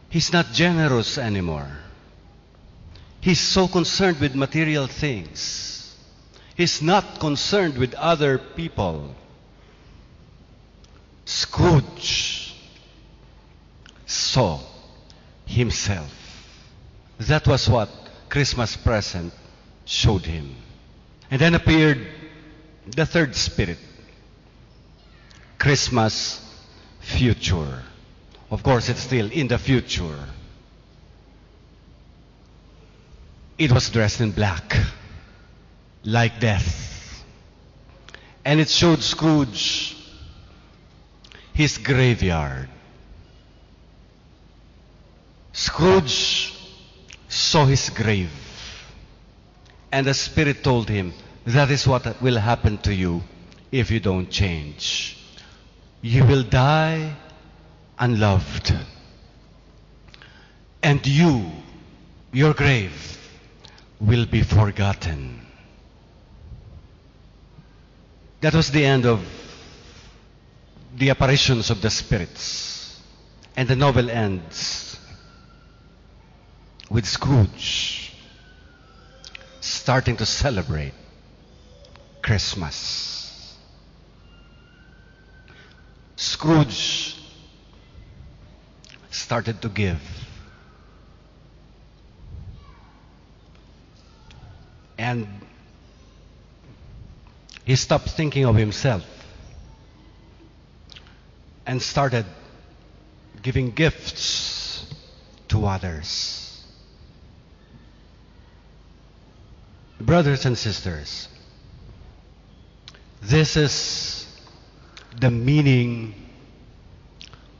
[0.09, 1.69] He's not generous anymore.
[3.21, 5.95] He's so concerned with material things.
[6.55, 9.15] He's not concerned with other people.
[11.25, 12.55] Scrooge
[14.05, 14.59] saw
[15.45, 16.11] himself.
[17.19, 17.89] That was what
[18.29, 19.33] Christmas present
[19.85, 20.55] showed him.
[21.29, 22.07] And then appeared
[22.87, 23.77] the third spirit.
[25.59, 26.41] Christmas
[26.99, 27.83] future.
[28.51, 30.17] Of course, it's still in the future.
[33.57, 34.75] It was dressed in black,
[36.03, 37.23] like death.
[38.43, 39.95] And it showed Scrooge
[41.53, 42.69] his graveyard.
[45.51, 46.53] Scrooge
[47.27, 48.31] saw his grave.
[49.91, 51.13] And the Spirit told him,
[51.45, 53.21] that is what will happen to you
[53.71, 55.17] if you don't change.
[56.01, 57.15] You will die
[57.99, 58.73] unloved.
[60.81, 61.51] And you,
[62.31, 63.17] your grave,
[63.99, 65.45] will be forgotten.
[68.41, 69.25] That was the end of
[70.95, 73.01] the apparitions of the spirits.
[73.55, 74.97] And the novel ends
[76.89, 78.15] with Scrooge
[79.59, 80.93] starting to celebrate
[82.21, 83.57] Christmas.
[86.15, 86.98] Scrooge
[89.29, 90.01] started to give.
[94.97, 95.27] And
[97.63, 99.05] he stopped thinking of himself
[101.67, 102.25] and started
[103.43, 104.87] giving gifts
[105.49, 106.65] to others.
[110.01, 111.27] Brothers and sisters,
[113.21, 114.25] this is
[115.19, 116.15] the meaning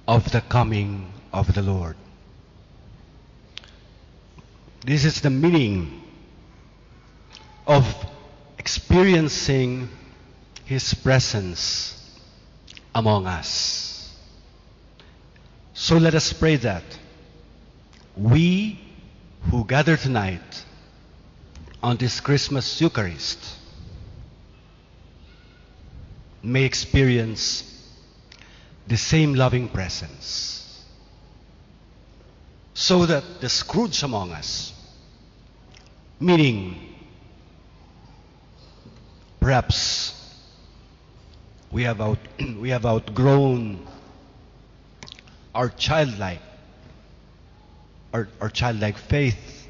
[0.08, 1.96] of the coming of the Lord.
[4.86, 6.02] This is the meaning
[7.66, 7.86] of
[8.58, 9.88] experiencing
[10.66, 11.96] His presence
[12.94, 14.14] among us.
[15.74, 16.84] So let us pray that
[18.18, 18.80] we
[19.50, 20.66] who gather tonight
[21.82, 23.40] on this Christmas Eucharist
[26.44, 27.64] may experience
[28.88, 30.59] the same loving presence.
[32.80, 34.72] So that the Scrooge among us,
[36.18, 36.96] meaning
[39.42, 40.16] perhaps
[41.72, 42.20] we have, out,
[42.58, 43.86] we have outgrown
[45.54, 46.40] our childlike,
[48.14, 49.68] our, our childlike faith.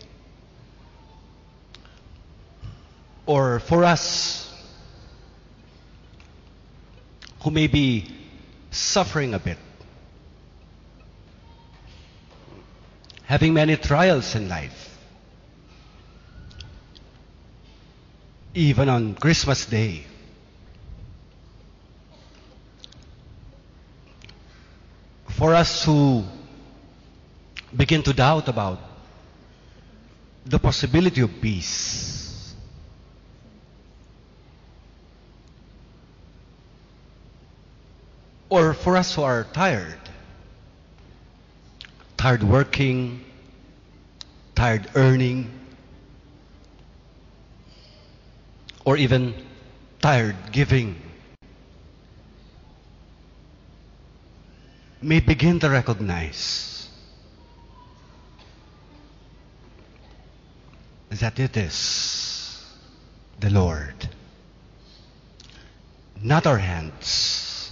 [3.25, 4.53] Or for us
[7.41, 8.05] who may be
[8.69, 9.57] suffering a bit,
[13.29, 14.97] having many trials in life,
[18.55, 20.03] even on Christmas Day.
[25.27, 26.23] For us who
[27.77, 28.79] begin to doubt about
[30.43, 32.55] the possibility of peace,
[38.49, 40.08] or for us who are tired,
[42.19, 43.23] tired working,
[44.53, 45.49] tired earning,
[48.83, 49.33] or even
[50.01, 50.99] tired giving,
[55.01, 56.89] may begin to recognize.
[61.09, 62.65] That it is
[63.39, 64.09] the Lord.
[66.21, 67.71] Not our hands,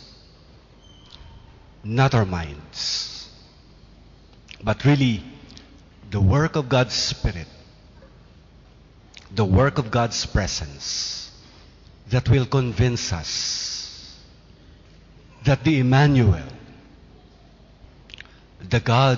[1.83, 3.06] not our minds,
[4.67, 5.23] but really
[6.11, 7.47] the work of God's Spirit,
[9.33, 11.31] the work of God's presence
[12.09, 14.19] that will convince us
[15.45, 16.43] that the Emmanuel,
[18.69, 19.17] the God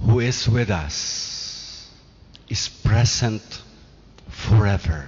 [0.00, 1.90] who is with us,
[2.48, 3.42] is present
[4.30, 5.06] forever.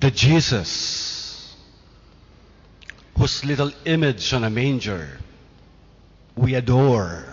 [0.00, 1.54] The Jesus
[3.18, 5.18] whose little image on a manger
[6.36, 7.24] we adore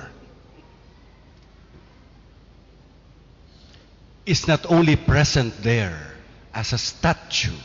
[4.26, 6.14] is not only present there
[6.54, 7.56] as a statue,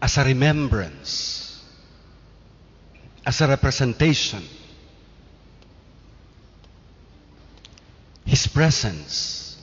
[0.00, 1.62] as a remembrance,
[3.26, 4.42] as a representation.
[8.24, 9.60] His presence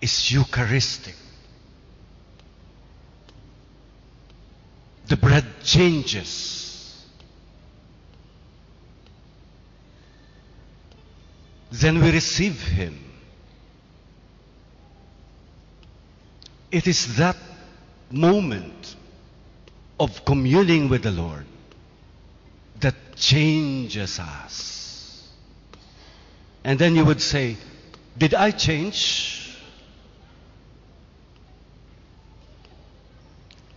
[0.00, 1.14] is Eucharistic.
[5.06, 6.51] The bread changes.
[11.72, 12.98] Then we receive Him.
[16.70, 17.36] It is that
[18.10, 18.94] moment
[19.98, 21.46] of communing with the Lord
[22.80, 25.28] that changes us.
[26.62, 27.56] And then you would say,
[28.18, 29.56] Did I change?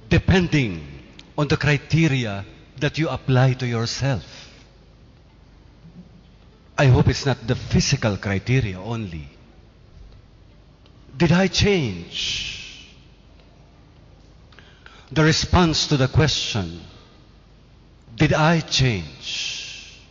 [0.09, 0.85] Depending
[1.37, 2.45] on the criteria
[2.77, 4.34] that you apply to yourself.
[6.77, 9.29] I hope it's not the physical criteria only.
[11.15, 12.91] Did I change?
[15.11, 16.81] The response to the question,
[18.15, 20.01] did I change?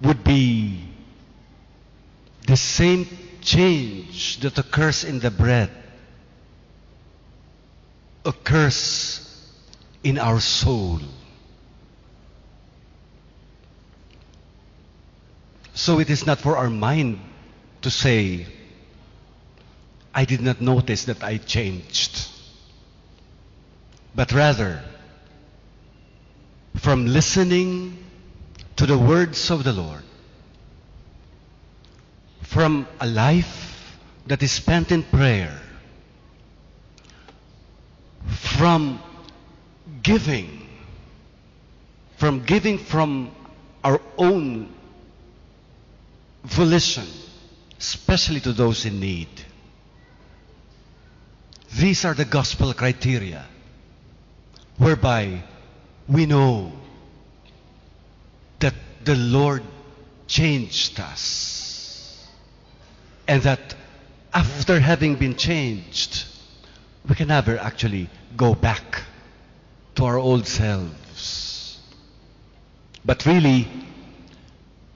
[0.00, 0.88] Would be
[2.46, 3.06] the same
[3.40, 5.70] change that occurs in the bread
[8.24, 9.20] occurs
[10.02, 11.00] in our soul.
[15.74, 17.18] So it is not for our mind
[17.82, 18.46] to say,
[20.14, 22.28] I did not notice that I changed.
[24.14, 24.82] But rather,
[26.76, 27.98] from listening
[28.76, 30.02] to the words of the Lord,
[32.42, 33.98] from a life
[34.28, 35.60] that is spent in prayer,
[38.28, 39.00] from
[40.04, 40.68] giving,
[42.16, 43.34] from giving from
[43.82, 44.72] our own
[46.44, 47.06] volition,
[47.78, 49.28] especially to those in need.
[51.74, 53.44] These are the gospel criteria
[54.76, 55.42] whereby
[56.08, 56.72] we know
[58.60, 58.74] that
[59.04, 59.62] the Lord
[60.26, 62.28] changed us
[63.26, 63.74] and that
[64.32, 66.26] after having been changed,
[67.08, 69.02] we can never actually go back
[69.94, 71.78] to our old selves.
[73.04, 73.68] But really,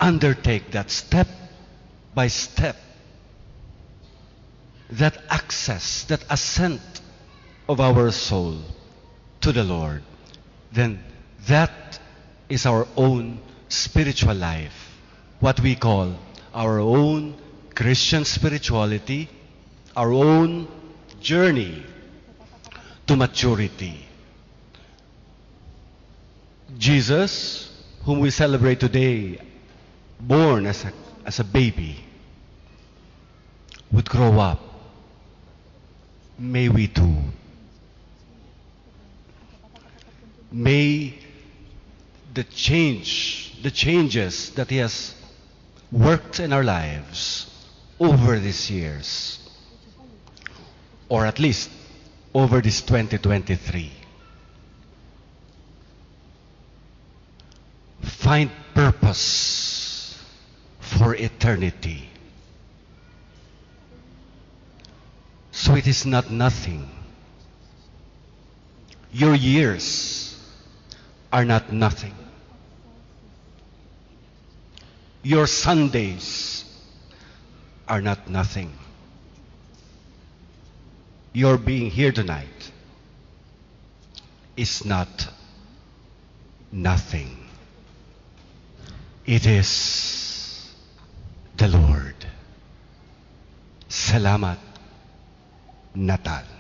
[0.01, 1.29] undertake that step
[2.15, 2.77] by step,
[4.91, 6.81] that access, that ascent
[7.69, 8.59] of our soul
[9.41, 10.03] to the Lord,
[10.73, 11.03] then
[11.47, 11.99] that
[12.49, 14.99] is our own spiritual life,
[15.41, 16.17] what we call
[16.55, 17.37] our own
[17.75, 19.29] Christian spirituality,
[19.97, 20.67] our own
[21.21, 21.83] journey
[23.07, 24.05] to maturity.
[26.77, 27.71] Jesus,
[28.05, 29.39] whom we celebrate today,
[30.21, 30.93] born as a,
[31.25, 31.97] as a baby,
[33.93, 34.61] would grow up.
[36.39, 37.17] May we too.
[40.51, 41.15] May
[42.35, 45.15] the change, the changes that He has
[45.91, 47.51] worked in our lives
[47.99, 49.51] over these years,
[51.09, 51.71] or at least
[52.35, 53.91] over this 2023,
[58.01, 59.68] find purpose
[60.89, 62.09] for eternity.
[65.53, 66.89] So it is not nothing.
[69.13, 70.39] Your years
[71.33, 72.15] are not nothing.
[75.23, 76.65] Your Sundays
[77.87, 78.73] are not nothing.
[81.35, 82.73] Your being here tonight
[84.57, 85.29] is not
[86.73, 87.37] nothing.
[89.27, 90.28] It is
[91.59, 92.15] the Lord.
[93.91, 94.59] Salamat
[95.99, 96.59] Natal.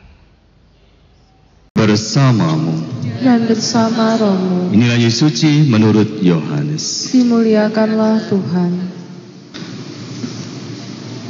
[1.78, 2.74] bersamamu
[3.22, 4.74] dan bersama rohmu.
[4.74, 7.14] Inilah Yesus suci menurut Yohanes.
[7.14, 8.72] Dimuliakanlah Tuhan.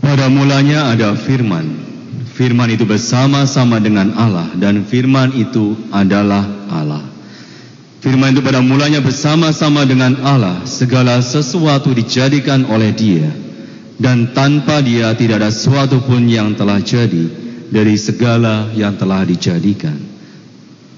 [0.00, 1.84] Pada mulanya ada firman.
[2.32, 7.04] Firman itu bersama-sama dengan Allah dan firman itu adalah Allah.
[8.00, 10.64] Firman itu pada mulanya bersama-sama dengan Allah.
[10.64, 13.47] Segala sesuatu dijadikan oleh dia.
[13.98, 17.26] Dan tanpa dia tidak ada sesuatu pun yang telah jadi
[17.66, 19.98] dari segala yang telah dijadikan.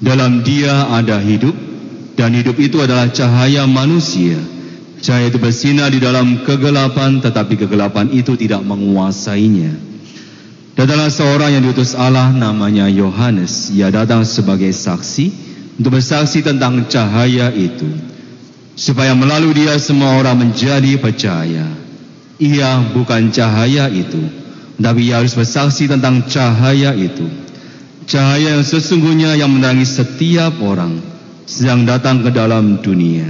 [0.00, 1.52] Dalam dia ada hidup
[2.16, 4.36] dan hidup itu adalah cahaya manusia.
[5.00, 9.72] Cahaya itu bersinar di dalam kegelapan tetapi kegelapan itu tidak menguasainya.
[10.76, 13.72] Datanglah seorang yang diutus Allah namanya Yohanes.
[13.72, 15.32] Ia datang sebagai saksi
[15.80, 17.88] untuk bersaksi tentang cahaya itu
[18.76, 21.79] supaya melalui dia semua orang menjadi percaya.
[22.40, 24.24] Ia bukan cahaya itu,
[24.80, 27.28] ia harus bersaksi tentang cahaya itu.
[28.08, 31.04] Cahaya yang sesungguhnya yang menerangi setiap orang
[31.44, 33.28] sedang datang ke dalam dunia.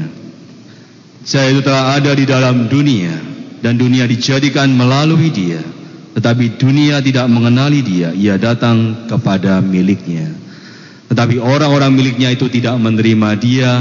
[1.26, 3.12] Cahaya itu telah ada di dalam dunia
[3.60, 5.58] dan dunia dijadikan melalui dia.
[6.14, 10.30] Tetapi dunia tidak mengenali dia, ia datang kepada miliknya.
[11.10, 13.74] Tetapi orang-orang miliknya itu tidak menerima dia,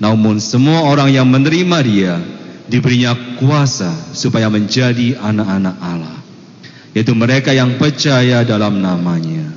[0.00, 2.14] namun semua orang yang menerima dia
[2.64, 6.16] diberinya kuasa supaya menjadi anak-anak Allah,
[6.96, 9.52] yaitu mereka yang percaya dalam namanya.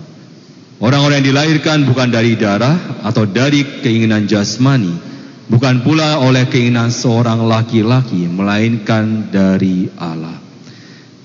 [0.78, 4.94] Orang-orang yang dilahirkan bukan dari darah atau dari keinginan jasmani,
[5.50, 10.38] bukan pula oleh keinginan seorang laki-laki, melainkan dari Allah.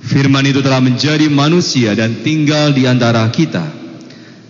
[0.02, 3.62] Firman itu telah menjadi manusia dan tinggal di antara kita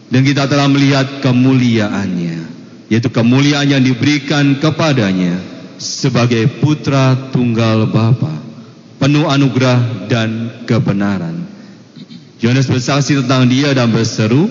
[0.08, 2.38] dan kita telah melihat kemuliaannya,
[2.88, 5.51] yaitu kemuliaan yang diberikan kepadanya
[5.82, 8.30] sebagai putra tunggal Bapa,
[9.02, 11.42] penuh anugerah dan kebenaran.
[12.38, 14.46] Yohanes bersaksi tentang dia dan berseru,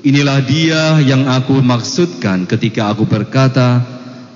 [0.00, 3.84] inilah dia yang aku maksudkan ketika aku berkata,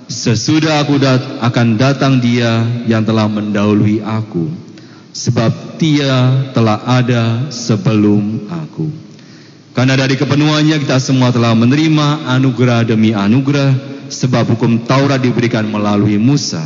[0.05, 4.53] sesudah aku dat akan datang dia yang telah mendahului aku,
[5.13, 8.89] sebab dia telah ada sebelum aku.
[9.73, 16.19] Karena dari kepenuhannya kita semua telah menerima anugerah demi anugerah sebab hukum Taurat diberikan melalui
[16.19, 16.61] Musa.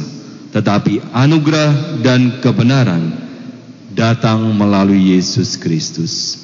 [0.53, 3.13] Tetapi anugerah dan kebenaran
[3.93, 6.39] datang melalui Yesus Kristus.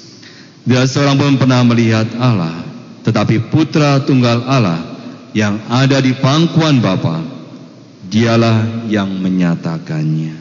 [0.66, 2.62] Tidak seorang pun pernah melihat Allah,
[3.06, 4.82] tetapi putra tunggal Allah
[5.34, 7.22] yang ada di pangkuan Bapa,
[8.10, 10.38] dialah yang menyatakannya.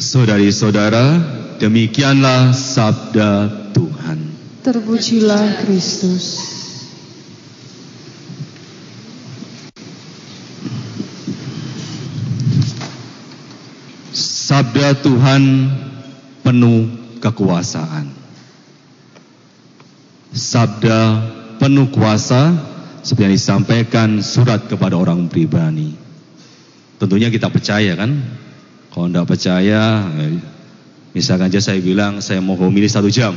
[0.00, 4.18] Saudari-saudara, Demikianlah sabda Tuhan.
[4.66, 6.53] Terpujilah Kristus.
[14.54, 15.66] Sabda Tuhan
[16.46, 16.86] penuh
[17.18, 18.06] kekuasaan.
[20.30, 20.98] Sabda
[21.58, 22.54] penuh kuasa
[23.02, 25.98] seperti yang disampaikan surat kepada orang pribadi.
[27.02, 28.14] Tentunya kita percaya kan?
[28.94, 30.06] Kalau tidak percaya,
[31.18, 33.34] Misalkan aja saya bilang saya mau homili satu jam.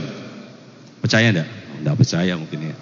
[1.01, 1.49] Percaya enggak?
[1.81, 2.75] Enggak percaya mungkin ya.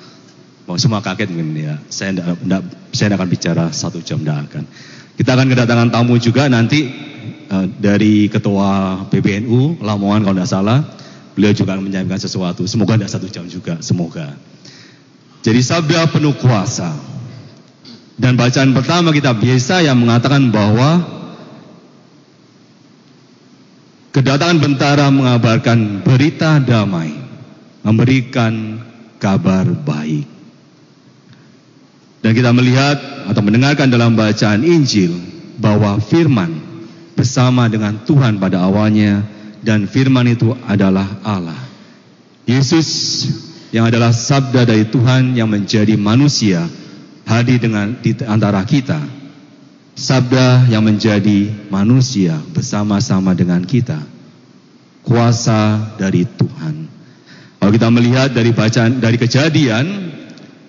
[0.67, 1.79] Mau semua kaget mungkin ya.
[1.87, 2.67] Saya enggak
[2.99, 4.67] akan bicara satu jam enggak akan.
[5.15, 7.14] Kita akan kedatangan tamu juga nanti
[7.51, 10.79] uh, dari ketua PBNU Lamongan kalau enggak salah.
[11.35, 12.63] Beliau juga akan menyampaikan sesuatu.
[12.69, 13.81] Semoga enggak satu jam juga.
[13.83, 14.33] Semoga.
[15.43, 16.95] Jadi sabda penuh kuasa.
[18.15, 21.15] Dan bacaan pertama kita biasa yang mengatakan bahwa
[24.15, 27.11] Kedatangan bentara mengabarkan berita damai,
[27.83, 28.79] memberikan
[29.19, 30.23] kabar baik.
[32.23, 32.95] Dan kita melihat
[33.27, 35.11] atau mendengarkan dalam bacaan Injil
[35.59, 36.74] bahwa firman
[37.15, 39.23] bersama dengan Tuhan pada awalnya
[39.63, 41.57] dan firman itu adalah Allah.
[42.45, 42.87] Yesus
[43.73, 46.67] yang adalah sabda dari Tuhan yang menjadi manusia
[47.25, 49.01] hadir dengan di antara kita
[49.95, 53.97] sabda yang menjadi manusia bersama-sama dengan kita.
[55.01, 56.75] Kuasa dari Tuhan.
[57.61, 59.85] Kalau kita melihat dari bacaan dari kejadian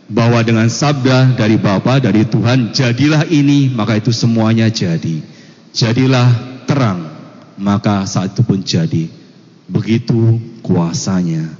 [0.06, 5.35] bahwa dengan sabda dari Bapa dari Tuhan jadilah ini maka itu semuanya jadi.
[5.76, 6.32] Jadilah
[6.64, 7.04] terang
[7.60, 9.12] maka saat itu pun jadi.
[9.68, 11.52] Begitu kuasanya.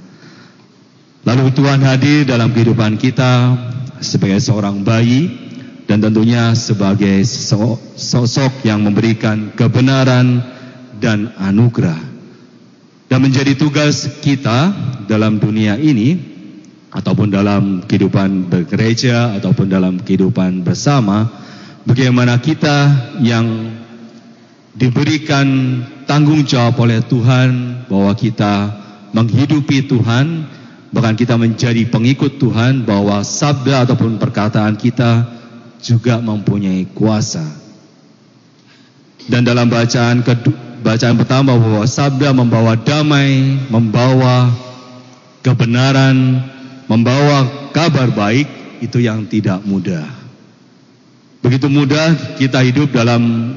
[1.21, 3.53] Lalu Tuhan hadir dalam kehidupan kita
[4.01, 5.29] sebagai seorang bayi
[5.85, 7.21] dan tentunya sebagai
[7.93, 10.41] sosok yang memberikan kebenaran
[10.97, 11.99] dan anugerah.
[13.07, 14.73] Dan menjadi tugas kita
[15.05, 16.17] dalam dunia ini
[16.89, 21.29] ataupun dalam kehidupan bergereja ataupun dalam kehidupan bersama
[21.87, 22.91] bagaimana kita
[23.23, 23.47] yang
[24.77, 25.47] diberikan
[26.05, 28.69] tanggung jawab oleh Tuhan bahwa kita
[29.11, 30.45] menghidupi Tuhan
[30.93, 35.25] bahkan kita menjadi pengikut Tuhan bahwa sabda ataupun perkataan kita
[35.81, 37.43] juga mempunyai kuasa.
[39.27, 40.55] Dan dalam bacaan kedua,
[40.85, 44.47] bacaan pertama bahwa sabda membawa damai, membawa
[45.43, 46.39] kebenaran,
[46.87, 48.47] membawa kabar baik
[48.79, 50.05] itu yang tidak mudah.
[51.43, 53.53] Begitu mudah kita hidup dalam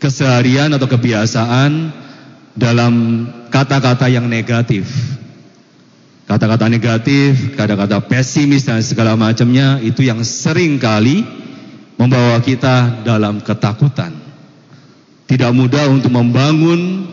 [0.00, 1.92] keseharian atau kebiasaan
[2.56, 4.88] dalam kata-kata yang negatif.
[6.24, 11.26] Kata-kata negatif, kata-kata pesimis dan segala macamnya itu yang sering kali
[11.98, 14.14] membawa kita dalam ketakutan.
[15.26, 17.06] Tidak mudah untuk membangun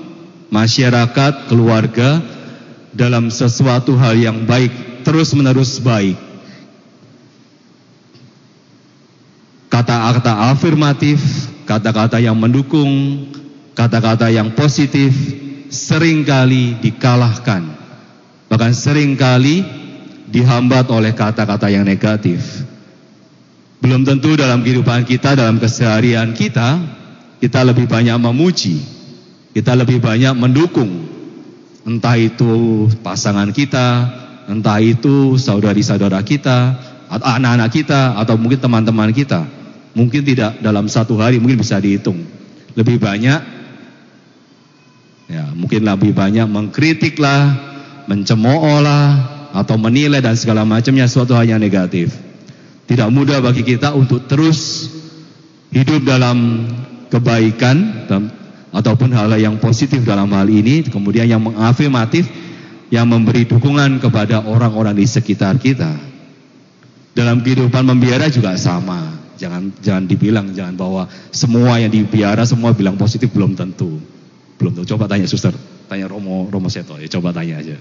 [0.54, 2.22] masyarakat, keluarga
[2.94, 6.18] dalam sesuatu hal yang baik, terus-menerus baik.
[9.74, 11.20] Kata-kata afirmatif,
[11.68, 13.28] kata-kata yang mendukung,
[13.76, 15.12] kata-kata yang positif
[15.68, 17.68] sering kali dikalahkan.
[18.48, 19.62] Bahkan sering kali
[20.32, 22.64] dihambat oleh kata-kata yang negatif.
[23.84, 26.80] Belum tentu dalam kehidupan kita, dalam keseharian kita,
[27.38, 28.82] kita lebih banyak memuji,
[29.54, 31.06] kita lebih banyak mendukung,
[31.86, 34.10] entah itu pasangan kita,
[34.50, 36.74] entah itu saudari-saudara kita,
[37.08, 39.57] atau anak-anak kita, atau mungkin teman-teman kita.
[39.98, 42.22] Mungkin tidak dalam satu hari, mungkin bisa dihitung.
[42.78, 43.42] Lebih banyak,
[45.26, 47.58] ya mungkin lebih banyak mengkritiklah,
[48.06, 52.14] mencemoohlah, atau menilai dan segala macamnya suatu hal yang negatif.
[52.86, 54.86] Tidak mudah bagi kita untuk terus
[55.74, 56.70] hidup dalam
[57.10, 58.06] kebaikan
[58.70, 62.30] ataupun hal yang positif dalam hal ini, kemudian yang mengafirmatif,
[62.94, 65.90] yang memberi dukungan kepada orang-orang di sekitar kita.
[67.18, 69.17] Dalam kehidupan membiara juga sama.
[69.38, 74.02] Jangan jangan dibilang, jangan bahwa semua yang dibiara semua bilang positif belum tentu.
[74.58, 74.98] Belum tentu.
[74.98, 75.54] Coba tanya suster,
[75.88, 77.78] tanya Romo Romo Seto ya, coba tanya aja.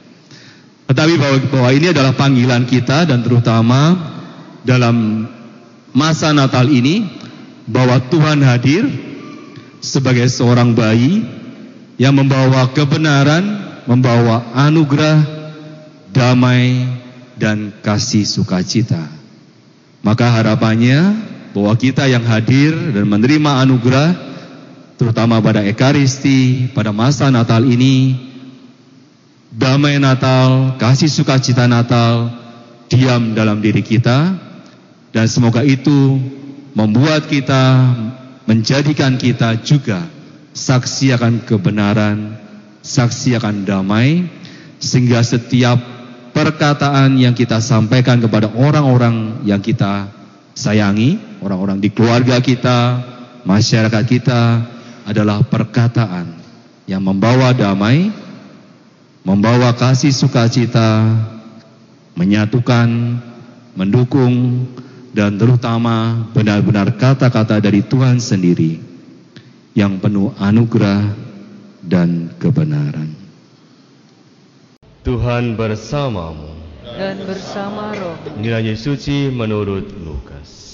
[0.87, 3.99] Tetapi bahwa, bahwa ini adalah panggilan kita dan terutama
[4.63, 5.27] dalam
[5.91, 7.03] masa Natal ini
[7.67, 8.87] bahwa Tuhan hadir
[9.83, 11.27] sebagai seorang bayi
[11.99, 13.45] yang membawa kebenaran,
[13.89, 15.25] membawa anugerah,
[16.15, 16.87] damai
[17.35, 19.03] dan kasih sukacita.
[20.07, 21.19] Maka harapannya
[21.57, 24.13] bahwa kita yang hadir dan menerima anugerah
[25.01, 28.13] terutama pada Ekaristi pada masa Natal ini
[29.57, 32.29] damai Natal, kasih sukacita Natal
[32.93, 34.37] diam dalam diri kita
[35.17, 36.21] dan semoga itu
[36.77, 37.89] membuat kita
[38.45, 40.05] menjadikan kita juga
[40.53, 42.37] saksi akan kebenaran,
[42.85, 44.29] saksi akan damai
[44.77, 45.81] sehingga setiap
[46.37, 50.13] perkataan yang kita sampaikan kepada orang-orang yang kita
[50.57, 53.05] sayangi, orang-orang di keluarga kita,
[53.45, 54.41] masyarakat kita
[55.05, 56.33] adalah perkataan
[56.89, 58.09] yang membawa damai,
[59.23, 61.05] membawa kasih sukacita,
[62.17, 63.21] menyatukan,
[63.77, 64.65] mendukung,
[65.13, 68.81] dan terutama benar-benar kata-kata dari Tuhan sendiri
[69.77, 71.13] yang penuh anugerah
[71.85, 73.13] dan kebenaran.
[75.05, 76.66] Tuhan bersamamu
[76.97, 80.67] dan bersama roh Nilai suci menurut Lukas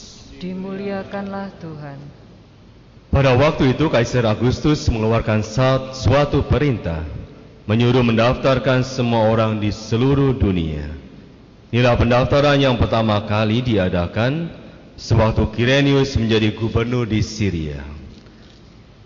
[0.43, 1.99] dimuliakanlah Tuhan.
[3.15, 5.47] Pada waktu itu Kaisar Agustus mengeluarkan
[5.95, 7.07] suatu perintah
[7.71, 10.91] menyuruh mendaftarkan semua orang di seluruh dunia.
[11.71, 14.51] Inilah pendaftaran yang pertama kali diadakan
[14.99, 17.87] sewaktu Kirenius menjadi gubernur di Syria.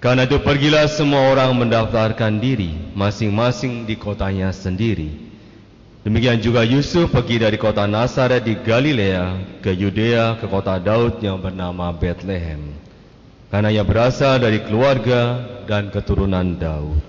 [0.01, 5.36] Karena itu pergilah semua orang mendaftarkan diri masing-masing di kotanya sendiri.
[6.07, 11.43] Demikian juga Yusuf pergi dari kota Nazaret di Galilea ke Yudea ke kota Daud yang
[11.43, 12.79] bernama Bethlehem.
[13.51, 17.03] Karena ia berasal dari keluarga dan keturunan Daud.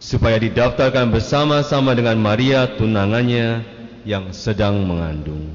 [0.00, 3.60] Supaya didaftarkan bersama-sama dengan Maria tunangannya
[4.08, 5.52] yang sedang mengandung.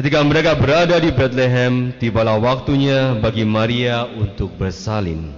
[0.00, 5.28] Ketika mereka berada di Bethlehem, tibalah waktunya bagi Maria untuk bersalin.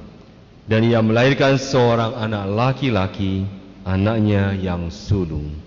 [0.70, 3.42] Dan ia melahirkan seorang anak laki-laki,
[3.82, 5.65] anaknya yang sulung.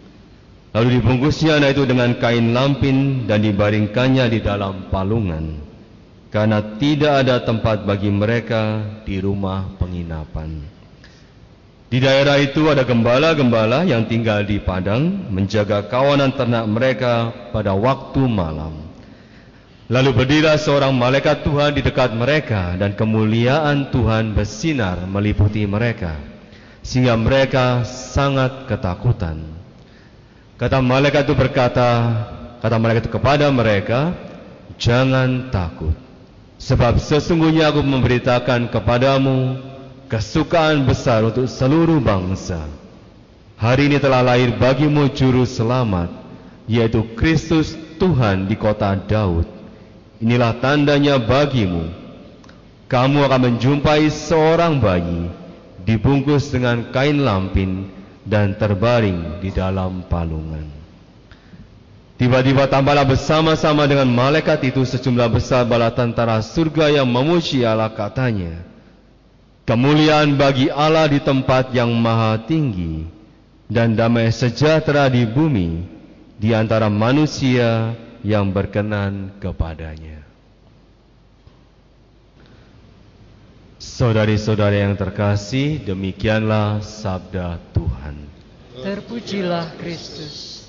[0.70, 5.70] Lalu dibungkusnya anak itu dengan kain lampin dan dibaringkannya di dalam palungan
[6.30, 10.62] karena tidak ada tempat bagi mereka di rumah penginapan.
[11.90, 18.30] Di daerah itu ada gembala-gembala yang tinggal di padang menjaga kawanan ternak mereka pada waktu
[18.30, 18.94] malam.
[19.90, 26.14] Lalu berdirilah seorang malaikat Tuhan di dekat mereka dan kemuliaan Tuhan bersinar meliputi mereka
[26.86, 29.59] sehingga mereka sangat ketakutan.
[30.60, 31.90] Kata malaikat itu berkata,
[32.60, 34.12] kata malaikat itu kepada mereka,
[34.76, 35.96] jangan takut.
[36.60, 39.56] Sebab sesungguhnya aku memberitakan kepadamu
[40.12, 42.68] kesukaan besar untuk seluruh bangsa.
[43.56, 46.12] Hari ini telah lahir bagimu juru selamat,
[46.68, 49.48] yaitu Kristus Tuhan di kota Daud.
[50.20, 51.88] Inilah tandanya bagimu.
[52.92, 55.32] Kamu akan menjumpai seorang bayi
[55.88, 60.68] dibungkus dengan kain lampin dan terbaring di dalam palungan.
[62.20, 68.60] Tiba-tiba tampaklah bersama-sama dengan malaikat itu sejumlah besar bala tentara surga yang memuji Allah katanya.
[69.64, 73.08] Kemuliaan bagi Allah di tempat yang maha tinggi
[73.72, 75.88] dan damai sejahtera di bumi
[76.36, 80.19] di antara manusia yang berkenan kepadanya.
[84.00, 88.32] Saudari-saudari yang terkasih, demikianlah sabda Tuhan.
[88.80, 90.64] Terpujilah Kristus.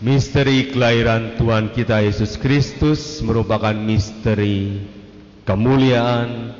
[0.00, 4.88] Misteri kelahiran Tuhan kita Yesus Kristus merupakan misteri
[5.44, 6.56] kemuliaan,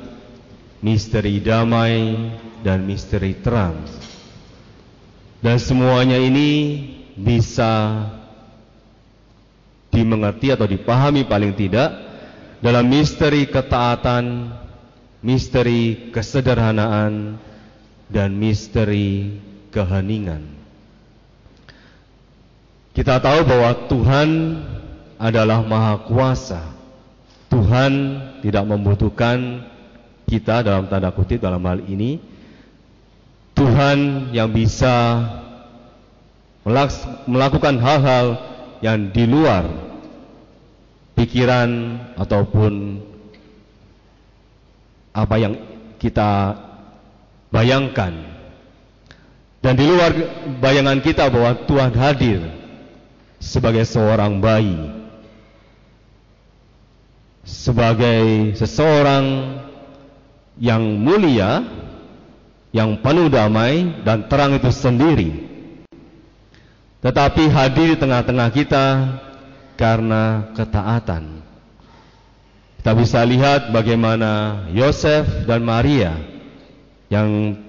[0.85, 2.29] misteri damai,
[2.61, 3.81] dan misteri terang.
[5.41, 6.77] Dan semuanya ini
[7.17, 8.05] bisa
[9.91, 11.89] dimengerti atau dipahami paling tidak
[12.61, 14.53] dalam misteri ketaatan,
[15.21, 17.37] misteri kesederhanaan,
[18.07, 19.37] dan misteri
[19.71, 20.47] keheningan.
[22.95, 24.29] Kita tahu bahwa Tuhan
[25.21, 26.63] adalah Maha Kuasa.
[27.47, 27.93] Tuhan
[28.41, 29.63] tidak membutuhkan
[30.25, 32.17] kita dalam tanda kutip dalam hal ini.
[33.53, 35.25] Tuhan yang bisa
[37.25, 38.25] melakukan hal-hal
[38.81, 39.65] yang di luar
[41.17, 41.69] pikiran
[42.13, 43.01] ataupun
[45.17, 45.53] apa yang
[45.97, 46.53] kita
[47.49, 48.13] bayangkan.
[49.57, 50.13] Dan di luar
[50.61, 52.39] bayangan kita bahwa Tuhan hadir
[53.41, 54.77] sebagai seorang bayi,
[57.41, 59.57] sebagai seseorang
[60.61, 61.65] yang mulia,
[62.69, 65.56] yang penuh damai dan terang itu sendiri.
[67.01, 68.85] Tetapi hadir di tengah-tengah kita
[69.77, 71.45] karena ketaatan.
[72.81, 76.17] Kita bisa lihat bagaimana Yosef dan Maria
[77.11, 77.59] yang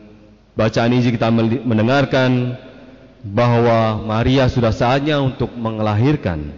[0.59, 1.31] bacaan ini kita
[1.63, 2.57] mendengarkan
[3.23, 6.55] bahwa Maria sudah saatnya untuk melahirkan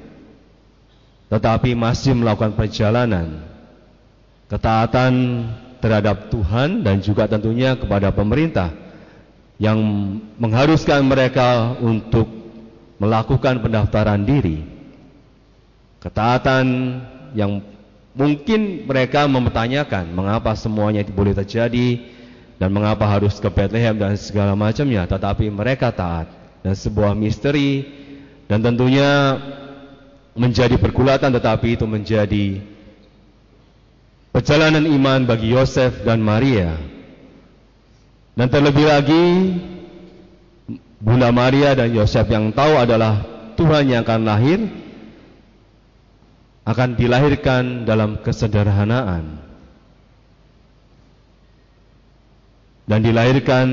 [1.31, 3.45] tetapi masih melakukan perjalanan
[4.51, 5.47] ketaatan
[5.81, 8.75] terhadap Tuhan dan juga tentunya kepada pemerintah
[9.57, 9.79] yang
[10.37, 12.40] mengharuskan mereka untuk
[13.01, 14.61] melakukan pendaftaran diri.
[16.05, 16.67] Ketaatan
[17.33, 17.65] yang
[18.13, 22.01] mungkin mereka mempertanyakan mengapa semuanya itu boleh terjadi
[22.61, 25.09] dan mengapa harus ke Bethlehem dan segala macamnya.
[25.09, 26.29] Tetapi mereka taat.
[26.61, 27.89] Dan sebuah misteri
[28.45, 29.41] dan tentunya
[30.37, 32.61] menjadi pergulatan tetapi itu menjadi
[34.29, 36.77] perjalanan iman bagi Yosef dan Maria.
[38.37, 39.25] Dan terlebih lagi
[41.01, 43.25] Bunda Maria dan Yosef yang tahu adalah
[43.57, 44.61] Tuhan yang akan lahir
[46.69, 49.41] akan dilahirkan dalam kesederhanaan
[52.85, 53.67] dan dilahirkan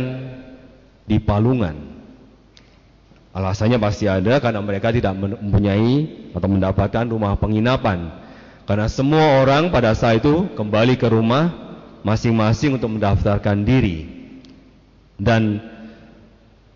[1.04, 1.98] di palungan
[3.38, 8.10] Alasannya pasti ada karena mereka tidak mempunyai atau mendapatkan rumah penginapan.
[8.66, 11.54] Karena semua orang pada saat itu kembali ke rumah
[12.02, 14.10] masing-masing untuk mendaftarkan diri.
[15.22, 15.62] Dan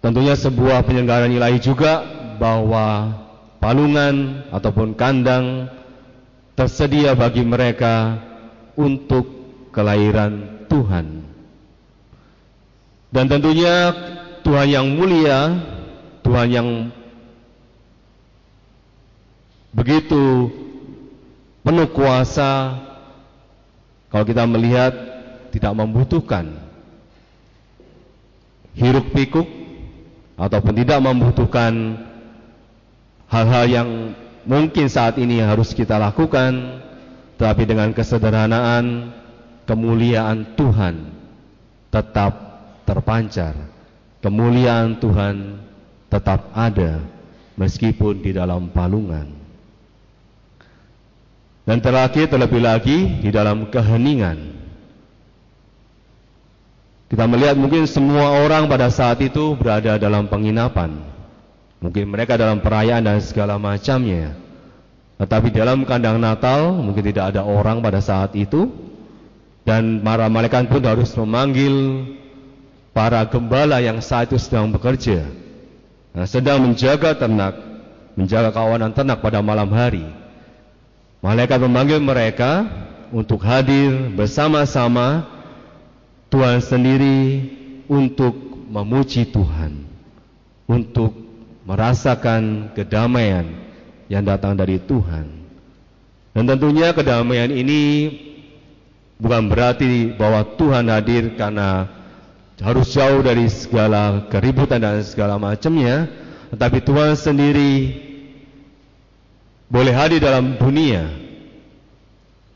[0.02, 2.04] tentunya sebuah penyelenggaraan ilahi juga
[2.42, 3.16] bahwa
[3.62, 5.70] palungan ataupun kandang
[6.58, 8.18] tersedia bagi mereka
[8.74, 9.30] untuk
[9.70, 11.22] kelahiran Tuhan.
[13.14, 13.94] Dan tentunya
[14.42, 15.62] Tuhan yang mulia
[16.26, 16.70] Tuhan yang
[19.74, 20.48] begitu
[21.62, 22.78] penuh kuasa
[24.12, 24.94] kalau kita melihat
[25.52, 26.56] tidak membutuhkan
[28.76, 29.61] hiruk pikuk
[30.42, 32.02] ataupun tidak membutuhkan
[33.30, 33.90] hal-hal yang
[34.50, 36.82] mungkin saat ini harus kita lakukan
[37.38, 39.14] tetapi dengan kesederhanaan
[39.70, 41.14] kemuliaan Tuhan
[41.94, 42.34] tetap
[42.90, 43.54] terpancar
[44.22, 45.62] kemuliaan Tuhan
[46.08, 47.02] tetap ada
[47.58, 49.28] meskipun di dalam palungan.
[51.62, 54.61] Dan terakhir terlebih lagi di dalam keheningan.
[57.12, 60.96] Kita melihat mungkin semua orang pada saat itu berada dalam penginapan.
[61.84, 64.32] Mungkin mereka dalam perayaan dan segala macamnya.
[65.20, 68.72] Tetapi dalam kandang Natal mungkin tidak ada orang pada saat itu.
[69.68, 72.08] Dan para malaikat pun harus memanggil
[72.96, 75.42] para gembala yang saat itu sedang bekerja
[76.16, 77.56] nah, sedang menjaga ternak,
[78.16, 80.04] menjaga kawanan ternak pada malam hari.
[81.22, 82.66] Malaikat memanggil mereka
[83.14, 85.28] untuk hadir bersama-sama
[86.32, 87.44] Tuhan sendiri
[87.92, 88.32] untuk
[88.72, 89.84] memuji Tuhan,
[90.64, 91.12] untuk
[91.68, 93.52] merasakan kedamaian
[94.08, 95.28] yang datang dari Tuhan.
[96.32, 98.08] Dan tentunya kedamaian ini
[99.20, 101.92] bukan berarti bahwa Tuhan hadir karena
[102.64, 106.08] harus jauh dari segala keributan dan segala macamnya,
[106.56, 107.74] tetapi Tuhan sendiri
[109.68, 111.12] boleh hadir dalam dunia.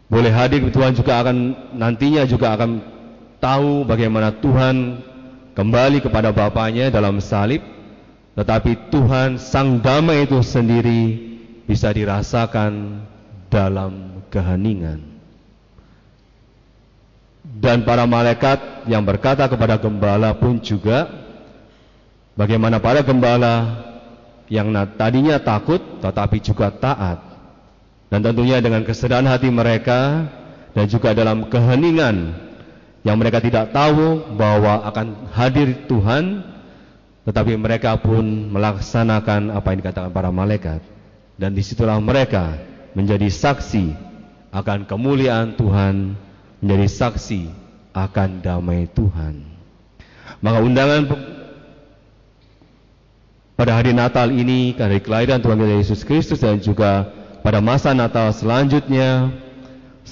[0.07, 1.37] Boleh hadir Tuhan juga akan
[1.75, 2.94] nantinya juga akan
[3.39, 5.01] tahu bagaimana Tuhan
[5.55, 7.63] kembali kepada Bapaknya dalam salib,
[8.35, 11.01] tetapi Tuhan Sang Damai itu sendiri
[11.63, 13.01] bisa dirasakan
[13.47, 15.15] dalam keheningan.
[17.45, 21.07] Dan para malaikat yang berkata kepada gembala pun juga
[22.35, 23.85] bagaimana para gembala
[24.51, 27.21] yang tadinya takut tetapi juga taat.
[28.09, 30.29] Dan tentunya dengan kesediaan hati mereka
[30.75, 32.33] dan juga dalam keheningan
[33.05, 36.41] yang mereka tidak tahu bahwa akan hadir Tuhan
[37.25, 40.81] tetapi mereka pun melaksanakan apa yang dikatakan para malaikat
[41.37, 42.57] dan di situlah mereka
[42.95, 43.91] menjadi saksi
[44.55, 46.15] akan kemuliaan Tuhan,
[46.63, 47.51] menjadi saksi
[47.91, 49.43] akan damai Tuhan.
[50.39, 51.01] Maka undangan
[53.59, 57.11] pada hari Natal ini, hari kelahiran Tuhan Yesus Kristus dan juga
[57.43, 59.31] pada masa Natal selanjutnya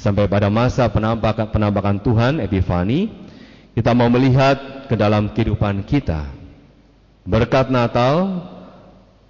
[0.03, 3.07] sampai pada masa penampakan, penampakan Tuhan Epifani,
[3.71, 6.27] kita mau melihat ke dalam kehidupan kita.
[7.23, 8.43] Berkat Natal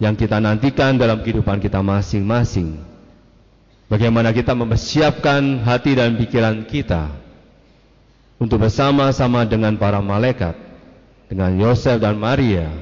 [0.02, 2.82] yang kita nantikan dalam kehidupan kita masing-masing
[3.94, 7.14] Bagaimana kita mempersiapkan hati dan pikiran kita
[8.41, 10.58] untuk bersama-sama dengan para malaikat,
[11.30, 12.74] dengan Yosef dan Maria,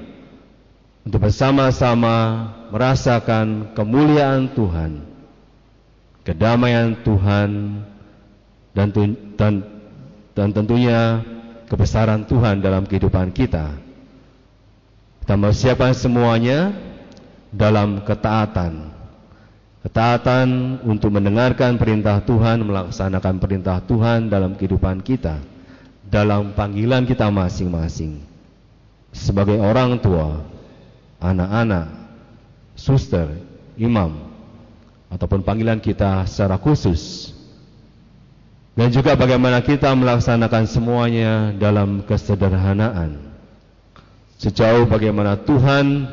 [1.03, 5.03] untuk bersama-sama merasakan kemuliaan Tuhan,
[6.27, 7.81] kedamaian Tuhan,
[8.71, 8.87] dan,
[9.35, 9.53] dan,
[10.31, 11.19] dan tentunya
[11.67, 13.75] kebesaran Tuhan dalam kehidupan kita.
[15.21, 16.73] Kita mempersiapkan semuanya
[17.51, 19.01] dalam ketaatan
[19.81, 25.41] Ketaatan untuk mendengarkan perintah Tuhan, melaksanakan perintah Tuhan dalam kehidupan kita,
[26.05, 28.21] dalam panggilan kita masing-masing.
[29.09, 30.45] Sebagai orang tua,
[31.17, 31.89] anak-anak,
[32.77, 33.41] suster,
[33.73, 34.30] imam,
[35.11, 37.35] ataupun panggilan kita secara khusus.
[38.71, 43.19] Dan juga bagaimana kita melaksanakan semuanya dalam kesederhanaan.
[44.39, 46.07] Sejauh bagaimana Tuhan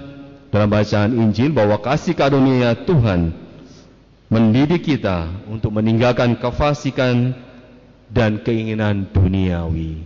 [0.50, 3.32] dalam bacaan Injil bahwa kasih karunia Tuhan
[4.28, 7.32] mendidik kita untuk meninggalkan kefasikan
[8.12, 10.04] dan keinginan duniawi.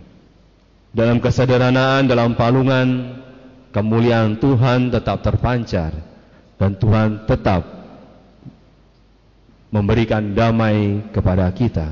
[0.93, 3.17] Dalam kesederhanaan, dalam palungan,
[3.73, 5.91] kemuliaan Tuhan tetap terpancar
[6.61, 7.82] dan Tuhan tetap
[9.73, 11.89] memberikan damai kepada kita.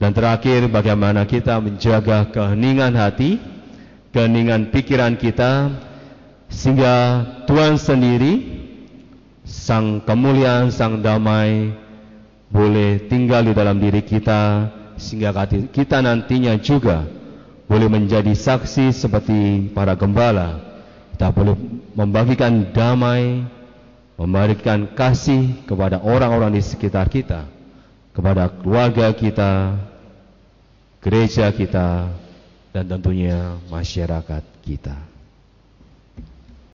[0.00, 3.36] Dan terakhir, bagaimana kita menjaga keheningan hati,
[4.16, 5.68] keheningan pikiran kita,
[6.48, 8.40] sehingga Tuhan sendiri
[9.44, 11.76] sang kemuliaan, sang damai
[12.48, 15.36] boleh tinggal di dalam diri kita sehingga
[15.68, 17.04] kita nantinya juga
[17.68, 20.64] boleh menjadi saksi seperti para gembala.
[21.12, 21.54] Kita boleh
[21.92, 23.44] membagikan damai,
[24.18, 27.46] memberikan kasih kepada orang-orang di sekitar kita,
[28.10, 29.78] kepada keluarga kita,
[30.98, 32.10] gereja kita,
[32.74, 35.07] dan tentunya masyarakat kita.